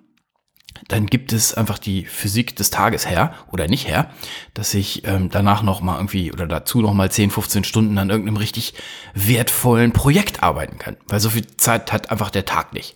dann 0.89 1.07
gibt 1.07 1.33
es 1.33 1.55
einfach 1.55 1.79
die 1.79 2.05
Physik 2.05 2.57
des 2.57 2.71
Tages 2.71 3.09
her 3.09 3.35
oder 3.51 3.67
nicht 3.67 3.89
her, 3.89 4.11
dass 4.55 4.75
ich 4.75 5.07
ähm, 5.07 5.31
danach 5.31 5.63
noch 5.63 5.81
mal 5.81 5.97
irgendwie 5.97 6.33
oder 6.33 6.47
dazu 6.47 6.81
noch 6.81 6.93
mal 6.93 7.11
10, 7.11 7.31
15 7.31 7.65
Stunden 7.65 7.99
an 7.99 8.11
irgendeinem 8.11 8.37
richtig 8.37 8.75
wertvollen 9.15 9.93
Projekt 9.93 10.43
arbeiten 10.43 10.79
kann, 10.79 10.97
weil 11.09 11.21
so 11.21 11.31
viel 11.31 11.47
Zeit 11.57 11.93
hat 11.93 12.11
einfach 12.11 12.31
der 12.31 12.45
Tag 12.45 12.73
nicht. 12.73 12.95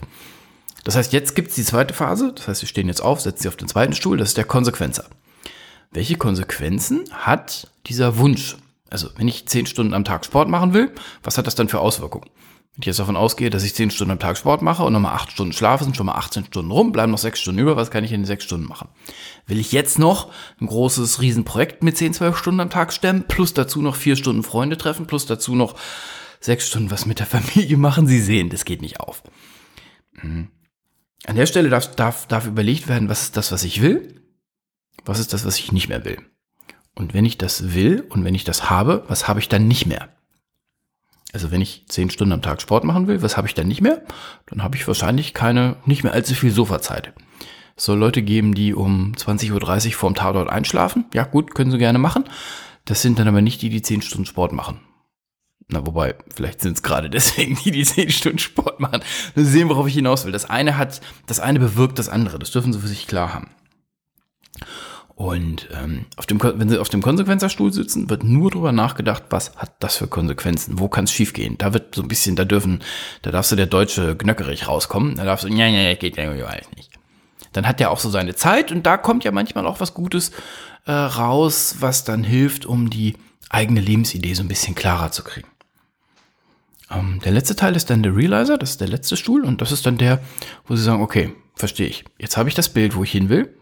Das 0.85 0.97
heißt, 0.97 1.13
jetzt 1.13 1.35
gibt 1.35 1.49
es 1.49 1.55
die 1.55 1.65
zweite 1.65 1.95
Phase, 1.95 2.33
das 2.35 2.49
heißt, 2.49 2.63
wir 2.63 2.69
stehen 2.69 2.89
jetzt 2.89 3.03
auf, 3.03 3.21
setzen 3.21 3.43
sie 3.43 3.49
auf 3.49 3.57
den 3.57 3.69
zweiten 3.69 3.95
Stuhl, 3.95 4.17
das 4.17 4.31
ist 4.31 4.37
der 4.37 4.45
Konsequenzer 4.45 5.07
welche 5.91 6.17
Konsequenzen 6.17 7.05
hat 7.13 7.71
dieser 7.87 8.19
Wunsch? 8.19 8.57
Also, 8.91 9.09
wenn 9.17 9.29
ich 9.29 9.47
10 9.47 9.67
Stunden 9.67 9.95
am 9.95 10.05
Tag 10.05 10.25
Sport 10.25 10.49
machen 10.49 10.75
will, 10.75 10.93
was 11.23 11.39
hat 11.39 11.47
das 11.47 11.55
dann 11.55 11.69
für 11.69 11.81
Auswirkungen? 11.81 12.29
Wenn 12.75 12.83
ich 12.83 12.87
jetzt 12.87 13.01
davon 13.01 13.17
ausgehe, 13.17 13.51
dass 13.51 13.65
ich 13.65 13.75
10 13.75 13.91
Stunden 13.91 14.13
am 14.13 14.19
Tag 14.19 14.39
Sport 14.39 14.63
mache 14.63 14.85
und 14.85 14.93
nochmal 14.93 15.15
8 15.15 15.33
Stunden 15.33 15.53
schlafe, 15.53 15.85
sind 15.85 15.97
schon 15.97 16.07
mal 16.07 16.15
18 16.15 16.47
Stunden 16.47 16.71
rum, 16.71 16.93
bleiben 16.93 17.11
noch 17.11 17.19
6 17.19 17.41
Stunden 17.41 17.61
über, 17.61 17.77
was 17.77 17.91
kann 17.91 18.05
ich 18.05 18.13
in 18.13 18.21
den 18.21 18.27
6 18.27 18.45
Stunden 18.45 18.67
machen? 18.67 18.89
Will 19.47 19.59
ich 19.59 19.73
jetzt 19.73 19.99
noch 19.99 20.33
ein 20.61 20.67
großes 20.67 21.21
Riesenprojekt 21.21 21.83
mit 21.83 21.97
10, 21.97 22.15
12 22.15 22.37
Stunden 22.37 22.61
am 22.61 22.71
Tag 22.71 22.93
stemmen, 22.93 23.25
plus 23.27 23.55
dazu 23.55 23.83
noch 23.83 23.97
4 23.97 24.17
Stunden 24.17 24.45
Freunde 24.45 24.79
treffen, 24.79 25.07
plus 25.07 25.27
dazu 25.27 25.57
noch 25.57 25.75
6 26.41 26.69
Stunden 26.69 26.91
was 26.91 27.07
mit 27.07 27.19
der 27.19 27.27
Familie 27.27 27.77
machen? 27.77 28.07
Sie 28.07 28.21
sehen, 28.21 28.51
das 28.51 28.65
geht 28.65 28.83
nicht 28.83 29.01
auf. 29.01 29.23
Mhm. 30.23 30.49
An 31.27 31.37
der 31.37 31.47
Stelle 31.47 31.69
darf, 31.69 31.95
darf, 31.97 32.27
darf 32.29 32.47
überlegt 32.47 32.89
werden, 32.89 33.09
was 33.09 33.23
ist 33.23 33.37
das, 33.37 33.53
was 33.53 33.65
ich 33.65 33.83
will? 33.83 34.20
Was 35.05 35.19
ist 35.19 35.33
das, 35.33 35.45
was 35.45 35.59
ich 35.59 35.73
nicht 35.73 35.89
mehr 35.89 36.05
will? 36.05 36.19
Und 36.95 37.15
wenn 37.15 37.25
ich 37.25 37.39
das 37.39 37.75
will 37.75 38.05
und 38.11 38.25
wenn 38.25 38.35
ich 38.35 38.45
das 38.45 38.69
habe, 38.69 39.05
was 39.09 39.29
habe 39.29 39.41
ich 39.41 39.49
dann 39.49 39.69
nicht 39.69 39.87
mehr? 39.87 40.09
Also 41.33 41.51
wenn 41.51 41.61
ich 41.61 41.85
zehn 41.89 42.11
Stunden 42.11 42.33
am 42.33 42.43
Tag 42.43 42.61
Sport 42.61 42.85
machen 42.85 43.07
will, 43.07 43.23
was 43.23 43.37
habe 43.37 43.47
ich 43.47 43.55
dann 43.55 43.69
nicht 43.69 43.81
mehr? 43.81 44.03
Dann 44.47 44.63
habe 44.63 44.77
ich 44.77 44.87
wahrscheinlich 44.87 45.33
keine, 45.33 45.77
nicht 45.87 46.03
mehr 46.03 46.13
allzu 46.13 46.35
viel 46.35 46.51
Sofazeit. 46.51 47.13
Es 47.77 47.85
soll 47.85 47.99
Leute 47.99 48.23
geben, 48.23 48.55
die 48.55 48.75
um 48.75 49.13
20.30 49.17 49.87
Uhr 49.87 49.93
vorm 49.93 50.15
Tatort 50.15 50.51
einschlafen. 50.51 51.07
Ja 51.15 51.25
gut, 51.25 51.55
können 51.55 51.71
sie 51.71 51.79
gerne 51.79 51.99
machen. 51.99 52.25
Das 52.85 53.01
sind 53.03 53.19
dann 53.19 53.29
aber 53.29 53.43
nicht 53.43 53.63
die, 53.63 53.71
die 53.71 53.83
zehn 53.83 54.03
Stunden 54.03 54.27
Sport 54.27 54.53
machen. 54.53 54.81
Na, 55.69 55.87
wobei, 55.87 56.17
vielleicht 56.35 56.61
sind 56.61 56.77
es 56.77 56.83
gerade 56.83 57.09
deswegen 57.11 57.57
die, 57.65 57.71
die 57.71 57.85
zehn 57.85 58.11
Stunden 58.11 58.39
Sport 58.39 58.81
machen. 58.81 59.03
Sie 59.37 59.45
sehen, 59.45 59.69
worauf 59.69 59.87
ich 59.87 59.95
hinaus 59.95 60.25
will. 60.25 60.33
Das 60.33 60.51
eine 60.51 60.77
hat, 60.77 61.01
das 61.27 61.39
eine 61.39 61.61
bewirkt 61.61 61.99
das 61.99 62.09
andere. 62.09 62.39
Das 62.39 62.51
dürfen 62.51 62.73
sie 62.73 62.81
für 62.81 62.89
sich 62.89 63.07
klar 63.07 63.33
haben. 63.33 63.51
Und 65.21 65.69
ähm, 65.79 66.07
auf 66.17 66.25
dem, 66.25 66.43
wenn 66.43 66.71
Sie 66.71 66.81
auf 66.81 66.89
dem 66.89 67.03
Konsequenzerstuhl 67.03 67.75
sitzen, 67.75 68.09
wird 68.09 68.25
nur 68.25 68.51
darüber 68.51 68.73
nachgedacht, 68.73 69.25
was 69.29 69.55
hat 69.55 69.75
das 69.81 69.99
für 69.99 70.07
Konsequenzen, 70.07 70.79
wo 70.79 70.89
kann 70.89 71.05
es 71.05 71.13
schiefgehen. 71.13 71.59
Da 71.59 71.75
wird 71.75 71.95
so 71.95 72.01
ein 72.01 72.09
bisschen, 72.09 72.37
da 72.37 72.47
dürfen, 72.47 72.83
da 73.21 73.31
darfst 73.31 73.53
du 73.53 73.57
der 73.57 73.67
deutsche 73.67 74.17
Gnöckerich 74.17 74.67
rauskommen, 74.67 75.17
da 75.17 75.25
darfst 75.25 75.45
du, 75.45 75.49
ja, 75.49 75.67
ja, 75.67 75.95
geht 75.95 76.17
ja 76.17 76.31
alles 76.31 76.71
nicht. 76.75 76.89
Dann 77.53 77.69
hat 77.69 77.81
der 77.81 77.91
auch 77.91 77.99
so 77.99 78.09
seine 78.09 78.35
Zeit 78.35 78.73
und 78.73 78.87
da 78.87 78.97
kommt 78.97 79.25
ja 79.25 79.31
manchmal 79.31 79.67
auch 79.67 79.79
was 79.79 79.93
Gutes 79.93 80.33
äh, 80.87 80.93
raus, 80.93 81.77
was 81.81 82.05
dann 82.05 82.25
hilft, 82.25 82.65
um 82.65 82.89
die 82.89 83.15
eigene 83.51 83.83
Lebensidee 83.83 84.33
so 84.33 84.43
ein 84.43 84.49
bisschen 84.49 84.75
klarer 84.75 85.13
zu 85.13 85.23
kriegen. 85.23 85.49
Ähm, 86.91 87.21
der 87.27 87.33
letzte 87.33 87.57
Teil 87.57 87.77
ist 87.77 87.91
dann 87.91 88.03
der 88.03 88.17
Realizer, 88.17 88.57
das 88.57 88.71
ist 88.71 88.81
der 88.81 88.89
letzte 88.89 89.19
Stuhl 89.19 89.45
und 89.45 89.61
das 89.61 89.71
ist 89.71 89.85
dann 89.85 89.99
der, 89.99 90.23
wo 90.67 90.77
Sie 90.77 90.83
sagen, 90.83 91.03
okay, 91.03 91.35
verstehe 91.57 91.89
ich. 91.89 92.07
Jetzt 92.19 92.39
habe 92.39 92.49
ich 92.49 92.55
das 92.55 92.71
Bild, 92.71 92.97
wo 92.97 93.05
ich 93.05 93.13
hin 93.13 93.29
will 93.29 93.55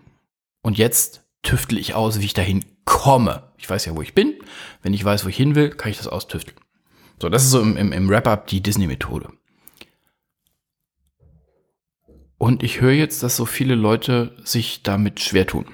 und 0.62 0.79
jetzt 0.79 1.25
tüftel 1.42 1.78
ich 1.78 1.95
aus, 1.95 2.21
wie 2.21 2.25
ich 2.25 2.35
dahin 2.35 2.64
komme. 2.85 3.52
Ich 3.59 3.68
weiß 3.68 3.85
ja, 3.85 3.97
wo 3.97 4.02
ich 4.02 4.14
bin. 4.14 4.35
Wenn 4.83 4.95
ich 4.95 5.04
weiß, 5.04 5.25
wo 5.25 5.28
ich 5.28 5.37
hin 5.37 5.54
will, 5.54 5.71
kann 5.71 5.90
ich 5.90 5.99
das 5.99 6.09
austüfteln. 6.09 6.57
So, 7.21 7.28
das 7.28 7.45
ist 7.45 7.50
so 7.50 7.61
im, 7.61 7.76
im, 7.76 7.92
im 7.92 8.09
Wrap-up 8.09 8.47
die 8.47 8.62
Disney-Methode. 8.62 9.30
Und 12.38 12.62
ich 12.62 12.80
höre 12.80 12.92
jetzt, 12.92 13.23
dass 13.23 13.37
so 13.37 13.45
viele 13.45 13.75
Leute 13.75 14.37
sich 14.45 14.85
damit 14.85 15.21
schwer 15.21 15.47
tun. 15.47 15.66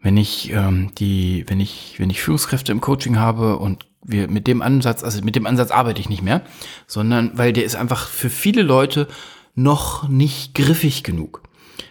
Wenn 0.00 0.16
ich 0.16 0.50
ähm, 0.50 0.92
die, 0.96 1.44
wenn 1.46 1.60
ich, 1.60 1.94
wenn 1.98 2.10
ich 2.10 2.20
Führungskräfte 2.20 2.72
im 2.72 2.80
Coaching 2.80 3.18
habe 3.18 3.58
und 3.58 3.86
wir 4.02 4.28
mit 4.28 4.46
dem 4.46 4.62
Ansatz, 4.62 5.04
also 5.04 5.22
mit 5.22 5.36
dem 5.36 5.46
Ansatz 5.46 5.70
arbeite 5.70 6.00
ich 6.00 6.08
nicht 6.08 6.22
mehr, 6.22 6.42
sondern 6.86 7.36
weil 7.38 7.52
der 7.52 7.64
ist 7.64 7.76
einfach 7.76 8.08
für 8.08 8.30
viele 8.30 8.62
Leute 8.62 9.06
noch 9.54 10.08
nicht 10.08 10.54
griffig 10.54 11.04
genug. 11.04 11.42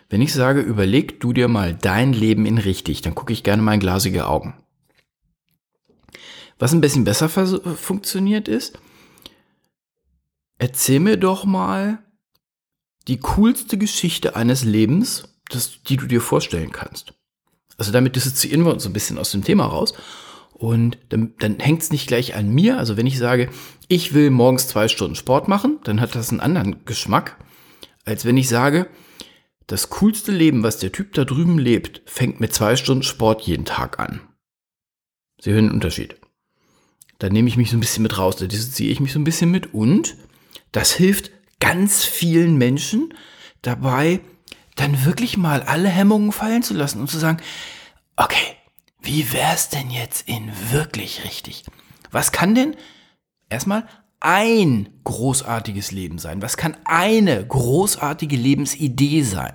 Wenn 0.10 0.22
ich 0.22 0.34
sage, 0.34 0.62
überleg 0.62 1.20
du 1.20 1.34
dir 1.34 1.48
mal 1.48 1.76
dein 1.76 2.14
Leben 2.14 2.46
in 2.46 2.58
richtig, 2.58 3.02
dann 3.02 3.16
gucke 3.16 3.32
ich 3.32 3.44
gerne 3.44 3.62
mal 3.62 3.76
in 3.76 3.80
glasige 3.80 4.28
Augen. 4.28 4.56
Was 6.58 6.74
ein 6.74 6.82
bisschen 6.82 7.04
besser 7.04 7.30
funktioniert 7.30 8.48
ist, 8.48 8.78
erzähl 10.58 11.00
mir 11.00 11.16
doch 11.16 11.46
mal 11.46 12.00
die 13.08 13.20
coolste 13.20 13.78
Geschichte 13.78 14.36
eines 14.36 14.64
Lebens, 14.64 15.24
das, 15.50 15.82
die 15.84 15.98
du 15.98 16.06
dir 16.06 16.22
vorstellen 16.22 16.72
kannst. 16.72 17.14
Also 17.78 17.92
damit 17.92 18.16
dissoziieren 18.16 18.66
wir 18.66 18.74
uns 18.74 18.84
so 18.84 18.90
ein 18.90 18.94
bisschen 18.94 19.18
aus 19.18 19.32
dem 19.32 19.44
Thema 19.44 19.66
raus. 19.66 19.94
Und 20.52 20.98
dann, 21.08 21.34
dann 21.40 21.60
hängt 21.60 21.82
es 21.82 21.92
nicht 21.92 22.08
gleich 22.08 22.36
an 22.36 22.50
mir. 22.50 22.78
Also 22.78 22.98
wenn 22.98 23.08
ich 23.08 23.18
sage, 23.18 23.50
ich 23.88 24.14
will 24.14 24.30
morgens 24.30 24.68
zwei 24.68 24.90
Stunden 24.90 25.16
Sport 25.16 25.48
machen, 25.48 25.80
dann 25.86 26.02
hat 26.02 26.14
das 26.14 26.30
einen 26.30 26.42
anderen 26.42 26.84
Geschmack, 26.84 27.38
als 28.04 28.26
wenn 28.26 28.36
ich 28.36 28.50
sage, 28.50 28.90
das 29.70 29.92
coolste 29.92 30.32
Leben, 30.32 30.64
was 30.64 30.80
der 30.80 30.92
Typ 30.92 31.14
da 31.14 31.26
drüben 31.26 31.60
lebt, 31.60 32.02
fängt 32.06 32.40
mit 32.40 32.54
zwei 32.54 32.76
Stunden 32.76 33.04
Sport 33.04 33.44
jeden 33.44 33.66
Tag 33.66 34.00
an. 34.00 34.20
Sie 35.40 35.52
hören 35.52 35.68
den 35.68 35.74
Unterschied. 35.74 36.16
Da 37.20 37.30
nehme 37.30 37.48
ich 37.48 37.56
mich 37.56 37.70
so 37.70 37.78
ein 37.78 37.80
bisschen 37.80 38.02
mit 38.02 38.18
raus, 38.18 38.36
da 38.38 38.48
dissoziiere 38.48 38.92
ich 38.92 39.00
mich 39.00 39.14
so 39.14 39.20
ein 39.20 39.24
bisschen 39.24 39.52
mit 39.52 39.74
und 39.74 40.18
das 40.72 40.92
hilft 40.92 41.32
ganz 41.60 42.04
vielen 42.04 42.58
Menschen 42.58 43.14
dabei, 43.62 44.22
dann 44.76 45.06
wirklich 45.06 45.38
mal 45.38 45.62
alle 45.62 45.90
Hemmungen 45.90 46.32
fallen 46.32 46.64
zu 46.64 46.74
lassen 46.74 47.00
und 47.00 47.10
zu 47.10 47.20
sagen, 47.20 47.38
okay, 48.16 48.56
wie 49.02 49.32
wär's 49.34 49.70
denn 49.70 49.92
jetzt 49.92 50.28
in 50.28 50.52
wirklich 50.72 51.24
richtig? 51.26 51.64
Was 52.10 52.32
kann 52.32 52.56
denn 52.56 52.76
erstmal 53.50 53.88
ein 54.20 54.90
großartiges 55.04 55.92
Leben 55.92 56.18
sein? 56.18 56.42
Was 56.42 56.58
kann 56.58 56.76
eine 56.86 57.46
großartige 57.46 58.36
Lebensidee 58.36 59.24
sein? 59.24 59.54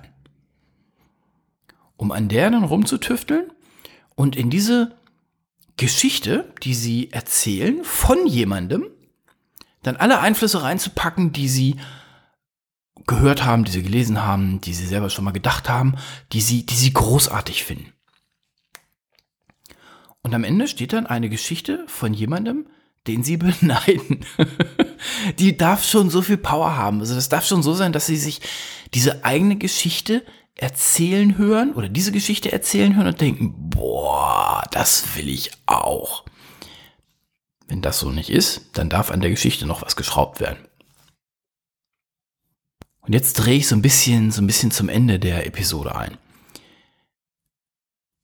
Um 1.97 2.11
an 2.11 2.27
der 2.27 2.49
dann 2.49 2.63
rumzutüfteln 2.63 3.51
und 4.15 4.35
in 4.35 4.49
diese 4.49 4.95
Geschichte, 5.77 6.53
die 6.63 6.73
sie 6.73 7.11
erzählen, 7.11 7.83
von 7.83 8.27
jemandem, 8.27 8.85
dann 9.83 9.97
alle 9.97 10.19
Einflüsse 10.19 10.63
reinzupacken, 10.63 11.31
die 11.31 11.49
sie 11.49 11.75
gehört 13.05 13.43
haben, 13.43 13.65
die 13.65 13.71
sie 13.71 13.83
gelesen 13.83 14.23
haben, 14.23 14.61
die 14.61 14.73
sie 14.73 14.87
selber 14.87 15.09
schon 15.09 15.25
mal 15.25 15.31
gedacht 15.31 15.69
haben, 15.69 15.95
die 16.31 16.41
sie, 16.41 16.65
die 16.65 16.75
sie 16.75 16.93
großartig 16.93 17.63
finden. 17.63 17.93
Und 20.21 20.33
am 20.33 20.43
Ende 20.43 20.67
steht 20.67 20.93
dann 20.93 21.05
eine 21.05 21.29
Geschichte 21.29 21.83
von 21.87 22.13
jemandem, 22.13 22.67
den 23.07 23.23
sie 23.23 23.37
beneiden. 23.37 24.25
die 25.39 25.57
darf 25.57 25.85
schon 25.85 26.09
so 26.09 26.21
viel 26.21 26.37
Power 26.37 26.75
haben. 26.75 26.99
Also 26.99 27.15
das 27.15 27.29
darf 27.29 27.45
schon 27.45 27.63
so 27.63 27.73
sein, 27.73 27.93
dass 27.93 28.05
sie 28.05 28.17
sich 28.17 28.41
diese 28.93 29.23
eigene 29.25 29.57
Geschichte 29.57 30.23
erzählen 30.55 31.37
hören 31.37 31.73
oder 31.73 31.89
diese 31.89 32.11
Geschichte 32.11 32.51
erzählen 32.51 32.95
hören 32.95 33.07
und 33.07 33.21
denken, 33.21 33.69
boah, 33.69 34.63
das 34.71 35.15
will 35.15 35.27
ich 35.27 35.51
auch. 35.65 36.25
Wenn 37.67 37.81
das 37.81 37.99
so 37.99 38.11
nicht 38.11 38.29
ist, 38.29 38.69
dann 38.73 38.89
darf 38.89 39.11
an 39.11 39.21
der 39.21 39.31
Geschichte 39.31 39.65
noch 39.65 39.81
was 39.81 39.95
geschraubt 39.95 40.39
werden. 40.39 40.65
Und 43.01 43.13
jetzt 43.13 43.33
drehe 43.33 43.57
ich 43.57 43.67
so 43.67 43.75
ein 43.75 43.81
bisschen, 43.81 44.31
so 44.31 44.41
ein 44.41 44.47
bisschen 44.47 44.71
zum 44.71 44.89
Ende 44.89 45.19
der 45.19 45.45
Episode 45.45 45.95
ein. 45.95 46.17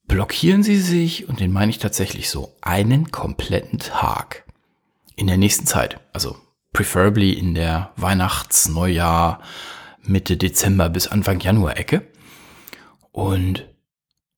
Blockieren 0.04 0.62
Sie 0.62 0.80
sich, 0.80 1.28
und 1.28 1.40
den 1.40 1.52
meine 1.52 1.70
ich 1.70 1.78
tatsächlich 1.78 2.28
so, 2.28 2.54
einen 2.60 3.10
kompletten 3.10 3.78
Tag 3.78 4.41
in 5.22 5.28
der 5.28 5.38
nächsten 5.38 5.66
Zeit. 5.66 6.00
Also 6.12 6.36
preferably 6.72 7.32
in 7.32 7.54
der 7.54 7.92
Weihnachts-, 7.96 8.68
Neujahr, 8.68 9.40
Mitte 10.02 10.36
Dezember 10.36 10.90
bis 10.90 11.06
Anfang 11.06 11.38
Januar-Ecke. 11.38 12.06
Und 13.12 13.68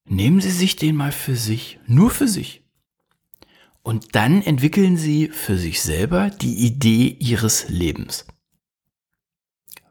nehmen 0.04 0.40
Sie 0.40 0.50
sich 0.50 0.76
den 0.76 0.94
mal 0.94 1.10
für 1.10 1.36
sich, 1.36 1.80
nur 1.86 2.10
für 2.10 2.28
sich. 2.28 2.62
Und 3.82 4.14
dann 4.14 4.42
entwickeln 4.42 4.98
Sie 4.98 5.28
für 5.28 5.56
sich 5.56 5.80
selber 5.80 6.28
die 6.28 6.66
Idee 6.66 7.16
Ihres 7.18 7.68
Lebens. 7.68 8.26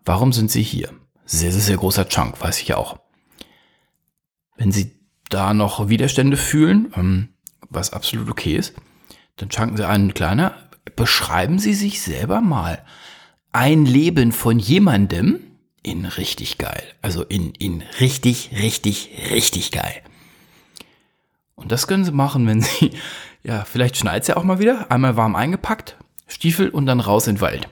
Warum 0.06 0.32
sind 0.32 0.52
Sie 0.52 0.64
hier? 0.64 0.94
Sehr, 1.26 1.52
sehr, 1.52 1.62
sehr 1.62 1.78
großer 1.78 2.08
Chunk, 2.08 2.40
weiß 2.40 2.60
ich 2.62 2.68
ja 2.68 2.78
auch. 2.78 3.00
Wenn 4.58 4.72
Sie 4.72 5.00
da 5.30 5.56
noch 5.56 5.90
Widerstände 5.90 6.38
fühlen, 6.38 6.94
ähm, 6.96 7.30
was 7.70 7.94
absolut 7.94 8.30
okay 8.30 8.56
ist, 8.58 8.76
dann 9.38 9.50
chunken 9.50 9.78
Sie 9.78 9.88
einen 9.88 10.14
kleiner, 10.14 10.63
beschreiben 10.96 11.60
Sie 11.60 11.74
sich 11.74 12.02
selber 12.02 12.42
mal 12.42 12.84
ein 13.52 13.86
Leben 13.86 14.32
von 14.32 14.60
jemandem 14.60 15.40
in 15.84 16.06
richtig 16.06 16.58
geil. 16.58 16.84
Also 17.02 17.24
in, 17.24 17.54
in 17.56 17.84
richtig, 18.00 18.52
richtig, 18.60 19.10
richtig 19.32 19.72
geil. 19.72 20.02
Und 21.56 21.72
das 21.72 21.88
können 21.88 22.06
Sie 22.06 22.12
machen, 22.12 22.48
wenn 22.48 22.62
Sie, 22.62 22.92
ja, 23.44 23.64
vielleicht 23.66 23.98
schneit 23.98 24.24
es 24.24 24.28
ja 24.28 24.38
auch 24.38 24.44
mal 24.44 24.60
wieder, 24.60 24.92
einmal 24.92 25.16
warm 25.16 25.36
eingepackt, 25.36 25.98
Stiefel 26.28 26.70
und 26.70 26.86
dann 26.86 27.00
raus 27.00 27.28
in 27.28 27.36
den 27.36 27.42
Wald. 27.42 27.70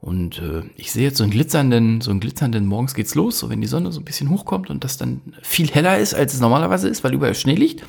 Und 0.00 0.38
äh, 0.38 0.62
ich 0.76 0.92
sehe 0.92 1.04
jetzt 1.04 1.18
so 1.18 1.24
einen 1.24 1.32
glitzernden, 1.32 2.00
so 2.00 2.10
einen 2.10 2.20
glitzernden, 2.20 2.66
morgens 2.66 2.94
geht's 2.94 3.14
los, 3.14 3.38
so 3.38 3.50
wenn 3.50 3.60
die 3.60 3.66
Sonne 3.66 3.92
so 3.92 4.00
ein 4.00 4.04
bisschen 4.04 4.30
hochkommt 4.30 4.70
und 4.70 4.84
das 4.84 4.96
dann 4.96 5.20
viel 5.42 5.70
heller 5.70 5.98
ist, 5.98 6.14
als 6.14 6.32
es 6.32 6.40
normalerweise 6.40 6.88
ist, 6.88 7.04
weil 7.04 7.12
überall 7.12 7.34
Schnee 7.34 7.54
liegt 7.54 7.84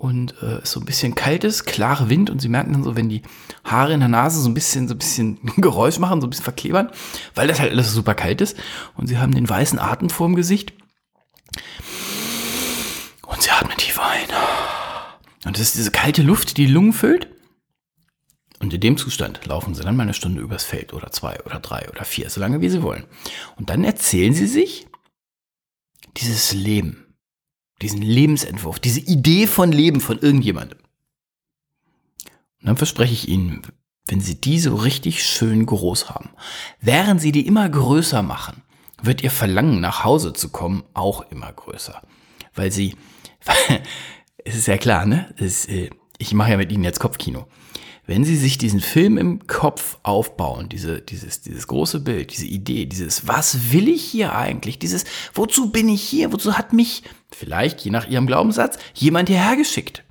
und 0.00 0.34
äh, 0.42 0.60
es 0.62 0.70
so 0.70 0.80
ein 0.80 0.86
bisschen 0.86 1.14
kalt 1.14 1.44
ist, 1.44 1.66
klare 1.66 2.08
Wind 2.08 2.30
und 2.30 2.40
sie 2.40 2.48
merken 2.48 2.72
dann 2.72 2.82
so, 2.82 2.96
wenn 2.96 3.10
die 3.10 3.20
Haare 3.64 3.92
in 3.92 4.00
der 4.00 4.08
Nase 4.08 4.40
so 4.40 4.48
ein 4.48 4.54
bisschen, 4.54 4.88
so 4.88 4.94
ein 4.94 4.98
bisschen 4.98 5.38
Geräusch 5.58 5.98
machen, 5.98 6.22
so 6.22 6.26
ein 6.26 6.30
bisschen 6.30 6.44
verklebern, 6.44 6.90
weil 7.34 7.48
das 7.48 7.60
halt 7.60 7.70
alles 7.72 7.92
super 7.92 8.14
kalt 8.14 8.40
ist 8.40 8.56
und 8.96 9.08
sie 9.08 9.18
haben 9.18 9.34
den 9.34 9.46
weißen 9.46 9.78
Atem 9.78 10.08
vorm 10.08 10.36
Gesicht 10.36 10.72
und 13.26 13.42
sie 13.42 13.50
atmen 13.50 13.76
tief 13.76 14.00
ein 14.00 14.26
Und 15.44 15.56
das 15.56 15.64
ist 15.64 15.76
diese 15.76 15.90
kalte 15.90 16.22
Luft, 16.22 16.56
die 16.56 16.66
die 16.66 16.72
Lungen 16.72 16.94
füllt. 16.94 17.28
Und 18.58 18.72
in 18.72 18.80
dem 18.80 18.96
Zustand 18.96 19.44
laufen 19.46 19.74
sie 19.74 19.82
dann 19.82 19.96
mal 19.96 20.04
eine 20.04 20.14
Stunde 20.14 20.40
übers 20.40 20.64
Feld 20.64 20.94
oder 20.94 21.10
zwei 21.12 21.38
oder 21.44 21.60
drei 21.60 21.88
oder 21.90 22.04
vier, 22.04 22.30
so 22.30 22.40
lange 22.40 22.62
wie 22.62 22.70
sie 22.70 22.82
wollen. 22.82 23.04
Und 23.56 23.68
dann 23.68 23.84
erzählen 23.84 24.32
sie 24.32 24.46
sich 24.46 24.86
dieses 26.16 26.52
Leben, 26.52 27.09
diesen 27.82 28.02
Lebensentwurf, 28.02 28.78
diese 28.78 29.00
Idee 29.00 29.46
von 29.46 29.72
Leben 29.72 30.00
von 30.00 30.18
irgendjemandem. 30.18 30.78
Und 32.60 32.66
dann 32.66 32.76
verspreche 32.76 33.14
ich 33.14 33.28
Ihnen, 33.28 33.62
wenn 34.06 34.20
Sie 34.20 34.40
die 34.40 34.58
so 34.58 34.74
richtig 34.74 35.24
schön 35.24 35.64
groß 35.64 36.10
haben, 36.10 36.30
während 36.80 37.20
Sie 37.20 37.32
die 37.32 37.46
immer 37.46 37.68
größer 37.68 38.22
machen, 38.22 38.62
wird 39.02 39.22
Ihr 39.22 39.30
Verlangen 39.30 39.80
nach 39.80 40.04
Hause 40.04 40.32
zu 40.32 40.50
kommen 40.50 40.84
auch 40.92 41.30
immer 41.30 41.52
größer. 41.52 42.02
Weil 42.54 42.70
Sie, 42.70 42.96
es 44.44 44.56
ist 44.56 44.66
ja 44.66 44.76
klar, 44.76 45.06
ne? 45.06 45.32
Ist, 45.38 45.68
äh, 45.68 45.90
ich 46.18 46.34
mache 46.34 46.50
ja 46.50 46.56
mit 46.58 46.70
Ihnen 46.70 46.84
jetzt 46.84 47.00
Kopfkino. 47.00 47.46
Wenn 48.06 48.24
Sie 48.24 48.36
sich 48.36 48.58
diesen 48.58 48.80
Film 48.80 49.16
im 49.16 49.46
Kopf 49.46 49.98
aufbauen, 50.02 50.68
diese, 50.68 51.00
dieses, 51.00 51.42
dieses 51.42 51.66
große 51.66 52.00
Bild, 52.00 52.32
diese 52.32 52.46
Idee, 52.46 52.86
dieses, 52.86 53.28
was 53.28 53.72
will 53.72 53.88
ich 53.88 54.02
hier 54.02 54.34
eigentlich, 54.34 54.78
dieses, 54.78 55.04
wozu 55.32 55.70
bin 55.70 55.88
ich 55.88 56.02
hier, 56.02 56.32
wozu 56.32 56.58
hat 56.58 56.72
mich, 56.72 57.04
vielleicht 57.34 57.80
je 57.82 57.90
nach 57.90 58.06
Ihrem 58.06 58.26
Glaubenssatz, 58.26 58.78
jemand 58.94 59.28
hierher 59.28 59.56
geschickt? 59.56 60.04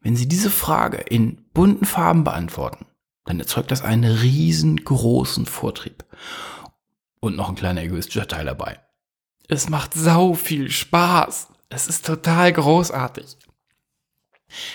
Wenn 0.00 0.16
Sie 0.16 0.28
diese 0.28 0.50
Frage 0.50 0.98
in 0.98 1.44
bunten 1.54 1.84
Farben 1.84 2.24
beantworten, 2.24 2.86
dann 3.24 3.38
erzeugt 3.38 3.70
das 3.70 3.82
einen 3.82 4.04
riesengroßen 4.04 5.46
Vortrieb. 5.46 6.04
Und 7.20 7.36
noch 7.36 7.48
ein 7.48 7.54
kleiner 7.54 7.82
egoistischer 7.82 8.26
Teil 8.26 8.46
dabei. 8.46 8.80
Es 9.48 9.68
macht 9.68 9.94
sau 9.94 10.34
viel 10.34 10.70
Spaß. 10.70 11.48
Es 11.68 11.86
ist 11.86 12.04
total 12.04 12.52
großartig. 12.52 13.36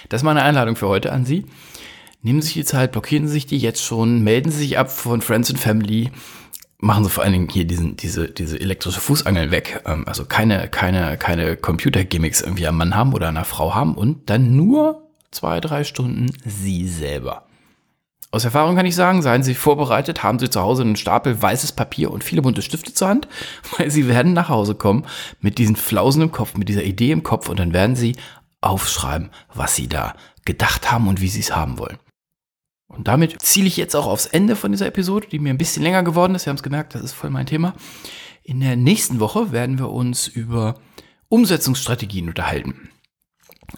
Das 0.10 0.22
ist 0.22 0.26
meine 0.26 0.44
Einladung 0.44 0.76
für 0.76 0.88
heute 0.88 1.12
an 1.12 1.26
Sie. 1.26 1.46
Nehmen 2.22 2.42
Sie 2.42 2.48
sich 2.48 2.54
die 2.56 2.66
Zeit, 2.66 2.94
blockieren 2.94 3.28
Sie 3.28 3.34
sich 3.34 3.46
die 3.46 3.58
jetzt 3.58 3.84
schon, 3.84 4.24
melden 4.24 4.52
Sie 4.52 4.60
sich 4.60 4.78
ab 4.78 4.90
von 4.90 5.22
Friends 5.22 5.50
and 5.50 5.60
Family, 5.60 6.12
machen 6.80 7.04
Sie 7.04 7.10
vor 7.10 7.24
allen 7.24 7.34
Dingen 7.34 7.50
hier 7.50 7.66
diesen, 7.66 7.98
diese, 7.98 8.30
diese 8.30 8.60
elektrische 8.60 9.00
Fußangel 9.00 9.52
weg. 9.52 9.82
Ähm, 9.86 10.08
also 10.08 10.26
keine, 10.26 10.68
keine, 10.68 11.18
keine 11.18 11.58
Computer-Gimmicks 11.58 12.42
irgendwie 12.42 12.68
am 12.68 12.78
Mann 12.78 12.96
haben 12.96 13.14
oder 13.14 13.30
einer 13.30 13.46
Frau 13.46 13.74
haben 13.76 13.96
und 13.96 14.30
dann 14.30 14.56
nur 14.56 15.08
zwei, 15.32 15.60
drei 15.60 15.84
Stunden 15.84 16.32
Sie 16.46 16.88
selber. 16.88 17.44
Aus 18.30 18.44
Erfahrung 18.44 18.76
kann 18.76 18.86
ich 18.86 18.96
sagen, 18.96 19.22
seien 19.22 19.42
Sie 19.42 19.56
vorbereitet, 19.56 20.22
haben 20.22 20.38
Sie 20.38 20.50
zu 20.50 20.62
Hause 20.62 20.84
einen 20.84 20.98
Stapel 20.98 21.42
weißes 21.42 21.72
Papier 21.72 22.12
und 22.12 22.26
viele 22.26 22.42
bunte 22.42 22.62
Stifte 22.62 22.94
zur 22.94 23.08
Hand, 23.08 23.28
weil 23.78 23.90
Sie 23.90 24.08
werden 24.08 24.34
nach 24.34 24.50
Hause 24.50 24.76
kommen 24.76 25.06
mit 25.40 25.58
diesen 25.58 25.76
Flausen 25.76 26.24
im 26.24 26.32
Kopf, 26.32 26.56
mit 26.56 26.70
dieser 26.70 26.84
Idee 26.84 27.12
im 27.12 27.24
Kopf 27.24 27.50
und 27.50 27.60
dann 27.60 27.74
werden 27.74 27.96
Sie 27.96 28.16
aufschreiben, 28.62 29.30
was 29.54 29.76
Sie 29.76 29.88
da 29.88 30.14
gedacht 30.46 30.92
haben 30.92 31.08
und 31.08 31.22
wie 31.22 31.30
Sie 31.30 31.40
es 31.40 31.56
haben 31.56 31.80
wollen. 31.80 31.98
Und 32.88 33.08
damit 33.08 33.42
ziele 33.42 33.68
ich 33.68 33.78
jetzt 33.78 33.96
auch 33.96 34.08
aufs 34.08 34.26
Ende 34.26 34.56
von 34.56 34.72
dieser 34.72 34.88
Episode, 34.88 35.28
die 35.28 35.40
mir 35.40 35.50
ein 35.50 35.58
bisschen 35.58 35.84
länger 35.84 36.04
geworden 36.04 36.36
ist. 36.36 36.44
Sie 36.44 36.50
haben 36.50 36.56
es 36.58 36.64
gemerkt, 36.64 36.96
das 36.96 37.04
ist 37.04 37.14
voll 37.14 37.30
mein 37.30 37.46
Thema. 37.46 37.76
In 38.44 38.62
der 38.62 38.78
nächsten 38.78 39.20
Woche 39.20 39.52
werden 39.52 39.78
wir 39.78 39.90
uns 39.90 40.28
über 40.28 40.80
Umsetzungsstrategien 41.28 42.30
unterhalten. 42.30 42.90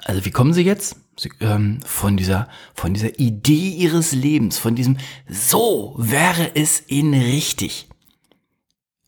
Also 0.05 0.25
wie 0.25 0.31
kommen 0.31 0.53
Sie 0.53 0.61
jetzt 0.61 0.97
Sie, 1.17 1.31
ähm, 1.39 1.79
von 1.83 2.15
dieser 2.15 2.47
von 2.75 2.93
dieser 2.93 3.19
Idee 3.19 3.69
Ihres 3.69 4.11
Lebens, 4.11 4.59
von 4.59 4.75
diesem 4.75 4.97
so 5.27 5.95
wäre 5.97 6.55
es 6.55 6.79
in 6.79 7.13
richtig? 7.13 7.89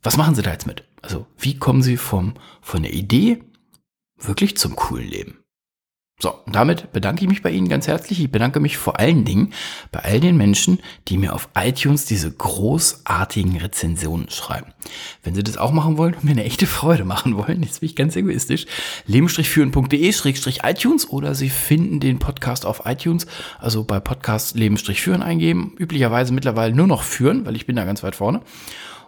Was 0.02 0.18
machen 0.18 0.34
Sie 0.34 0.42
da 0.42 0.52
jetzt 0.52 0.66
mit? 0.66 0.84
Also 1.04 1.28
wie 1.38 1.58
kommen 1.58 1.84
Sie 1.84 1.98
vom 1.98 2.34
von 2.62 2.82
der 2.82 2.94
Idee 2.94 3.44
wirklich 4.18 4.58
zum 4.58 4.76
coolen 4.76 5.08
Leben? 5.08 5.41
So, 6.22 6.36
damit 6.46 6.92
bedanke 6.92 7.24
ich 7.24 7.28
mich 7.28 7.42
bei 7.42 7.50
Ihnen 7.50 7.68
ganz 7.68 7.88
herzlich. 7.88 8.22
Ich 8.22 8.32
bedanke 8.32 8.60
mich 8.60 8.78
vor 8.78 9.00
allen 9.00 9.26
Dingen 9.26 9.54
bei 9.92 10.02
all 10.02 10.20
den 10.20 10.38
Menschen, 10.38 10.80
die 11.08 11.18
mir 11.18 11.34
auf 11.34 11.50
iTunes 11.58 12.06
diese 12.06 12.32
großartigen 12.32 13.58
Rezensionen 13.58 14.30
schreiben. 14.30 14.72
Wenn 15.24 15.34
Sie 15.34 15.42
das 15.42 15.58
auch 15.58 15.72
machen 15.72 15.98
wollen 15.98 16.14
und 16.14 16.24
mir 16.24 16.34
eine 16.34 16.44
echte 16.44 16.68
Freude 16.68 17.06
machen 17.06 17.38
wollen, 17.38 17.64
jetzt 17.64 17.80
bin 17.80 17.90
ich 17.90 17.96
ganz 17.96 18.16
egoistisch, 18.16 18.68
leben-führen.de-iTunes 19.08 21.10
oder 21.10 21.34
Sie 21.34 21.50
finden 21.50 22.00
den 22.00 22.20
Podcast 22.20 22.68
auf 22.68 22.84
iTunes, 22.86 23.26
also 23.58 23.84
bei 23.84 24.00
Podcast 24.00 24.56
leben-führen 24.56 25.24
eingeben. 25.24 25.74
Üblicherweise 25.80 26.34
mittlerweile 26.34 26.76
nur 26.76 26.86
noch 26.86 27.02
führen, 27.02 27.48
weil 27.48 27.56
ich 27.56 27.66
bin 27.66 27.76
da 27.76 27.84
ganz 27.84 28.04
weit 28.04 28.16
vorne. 28.16 28.42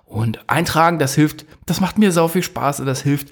Und 0.08 0.50
eintragen, 0.50 0.98
das 0.98 1.14
hilft, 1.14 1.46
das 1.68 1.80
macht 1.80 2.00
mir 2.00 2.12
sau 2.12 2.28
viel 2.28 2.44
Spaß 2.44 2.78
das 2.78 3.04
hilft, 3.04 3.30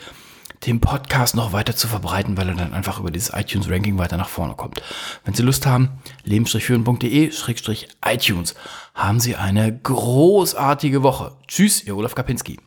den 0.66 0.80
Podcast 0.80 1.36
noch 1.36 1.52
weiter 1.54 1.76
zu 1.76 1.88
verbreiten, 1.88 2.38
weil 2.38 2.50
er 2.50 2.56
dann 2.56 2.74
einfach 2.74 3.00
über 3.00 3.12
dieses 3.12 3.34
iTunes-Ranking 3.34 3.98
weiter 3.98 4.18
nach 4.18 4.30
vorne 4.30 4.54
kommt. 4.56 4.82
Wenn 5.26 5.34
Sie 5.34 5.44
Lust 5.44 5.66
haben, 5.66 5.90
leben-führen.de-iTunes. 6.24 8.56
Haben 8.94 9.20
Sie 9.20 9.36
eine 9.36 9.78
großartige 9.78 11.04
Woche. 11.04 11.34
Tschüss, 11.48 11.84
Ihr 11.84 11.98
Olaf 11.98 12.16
Kapinski. 12.16 12.60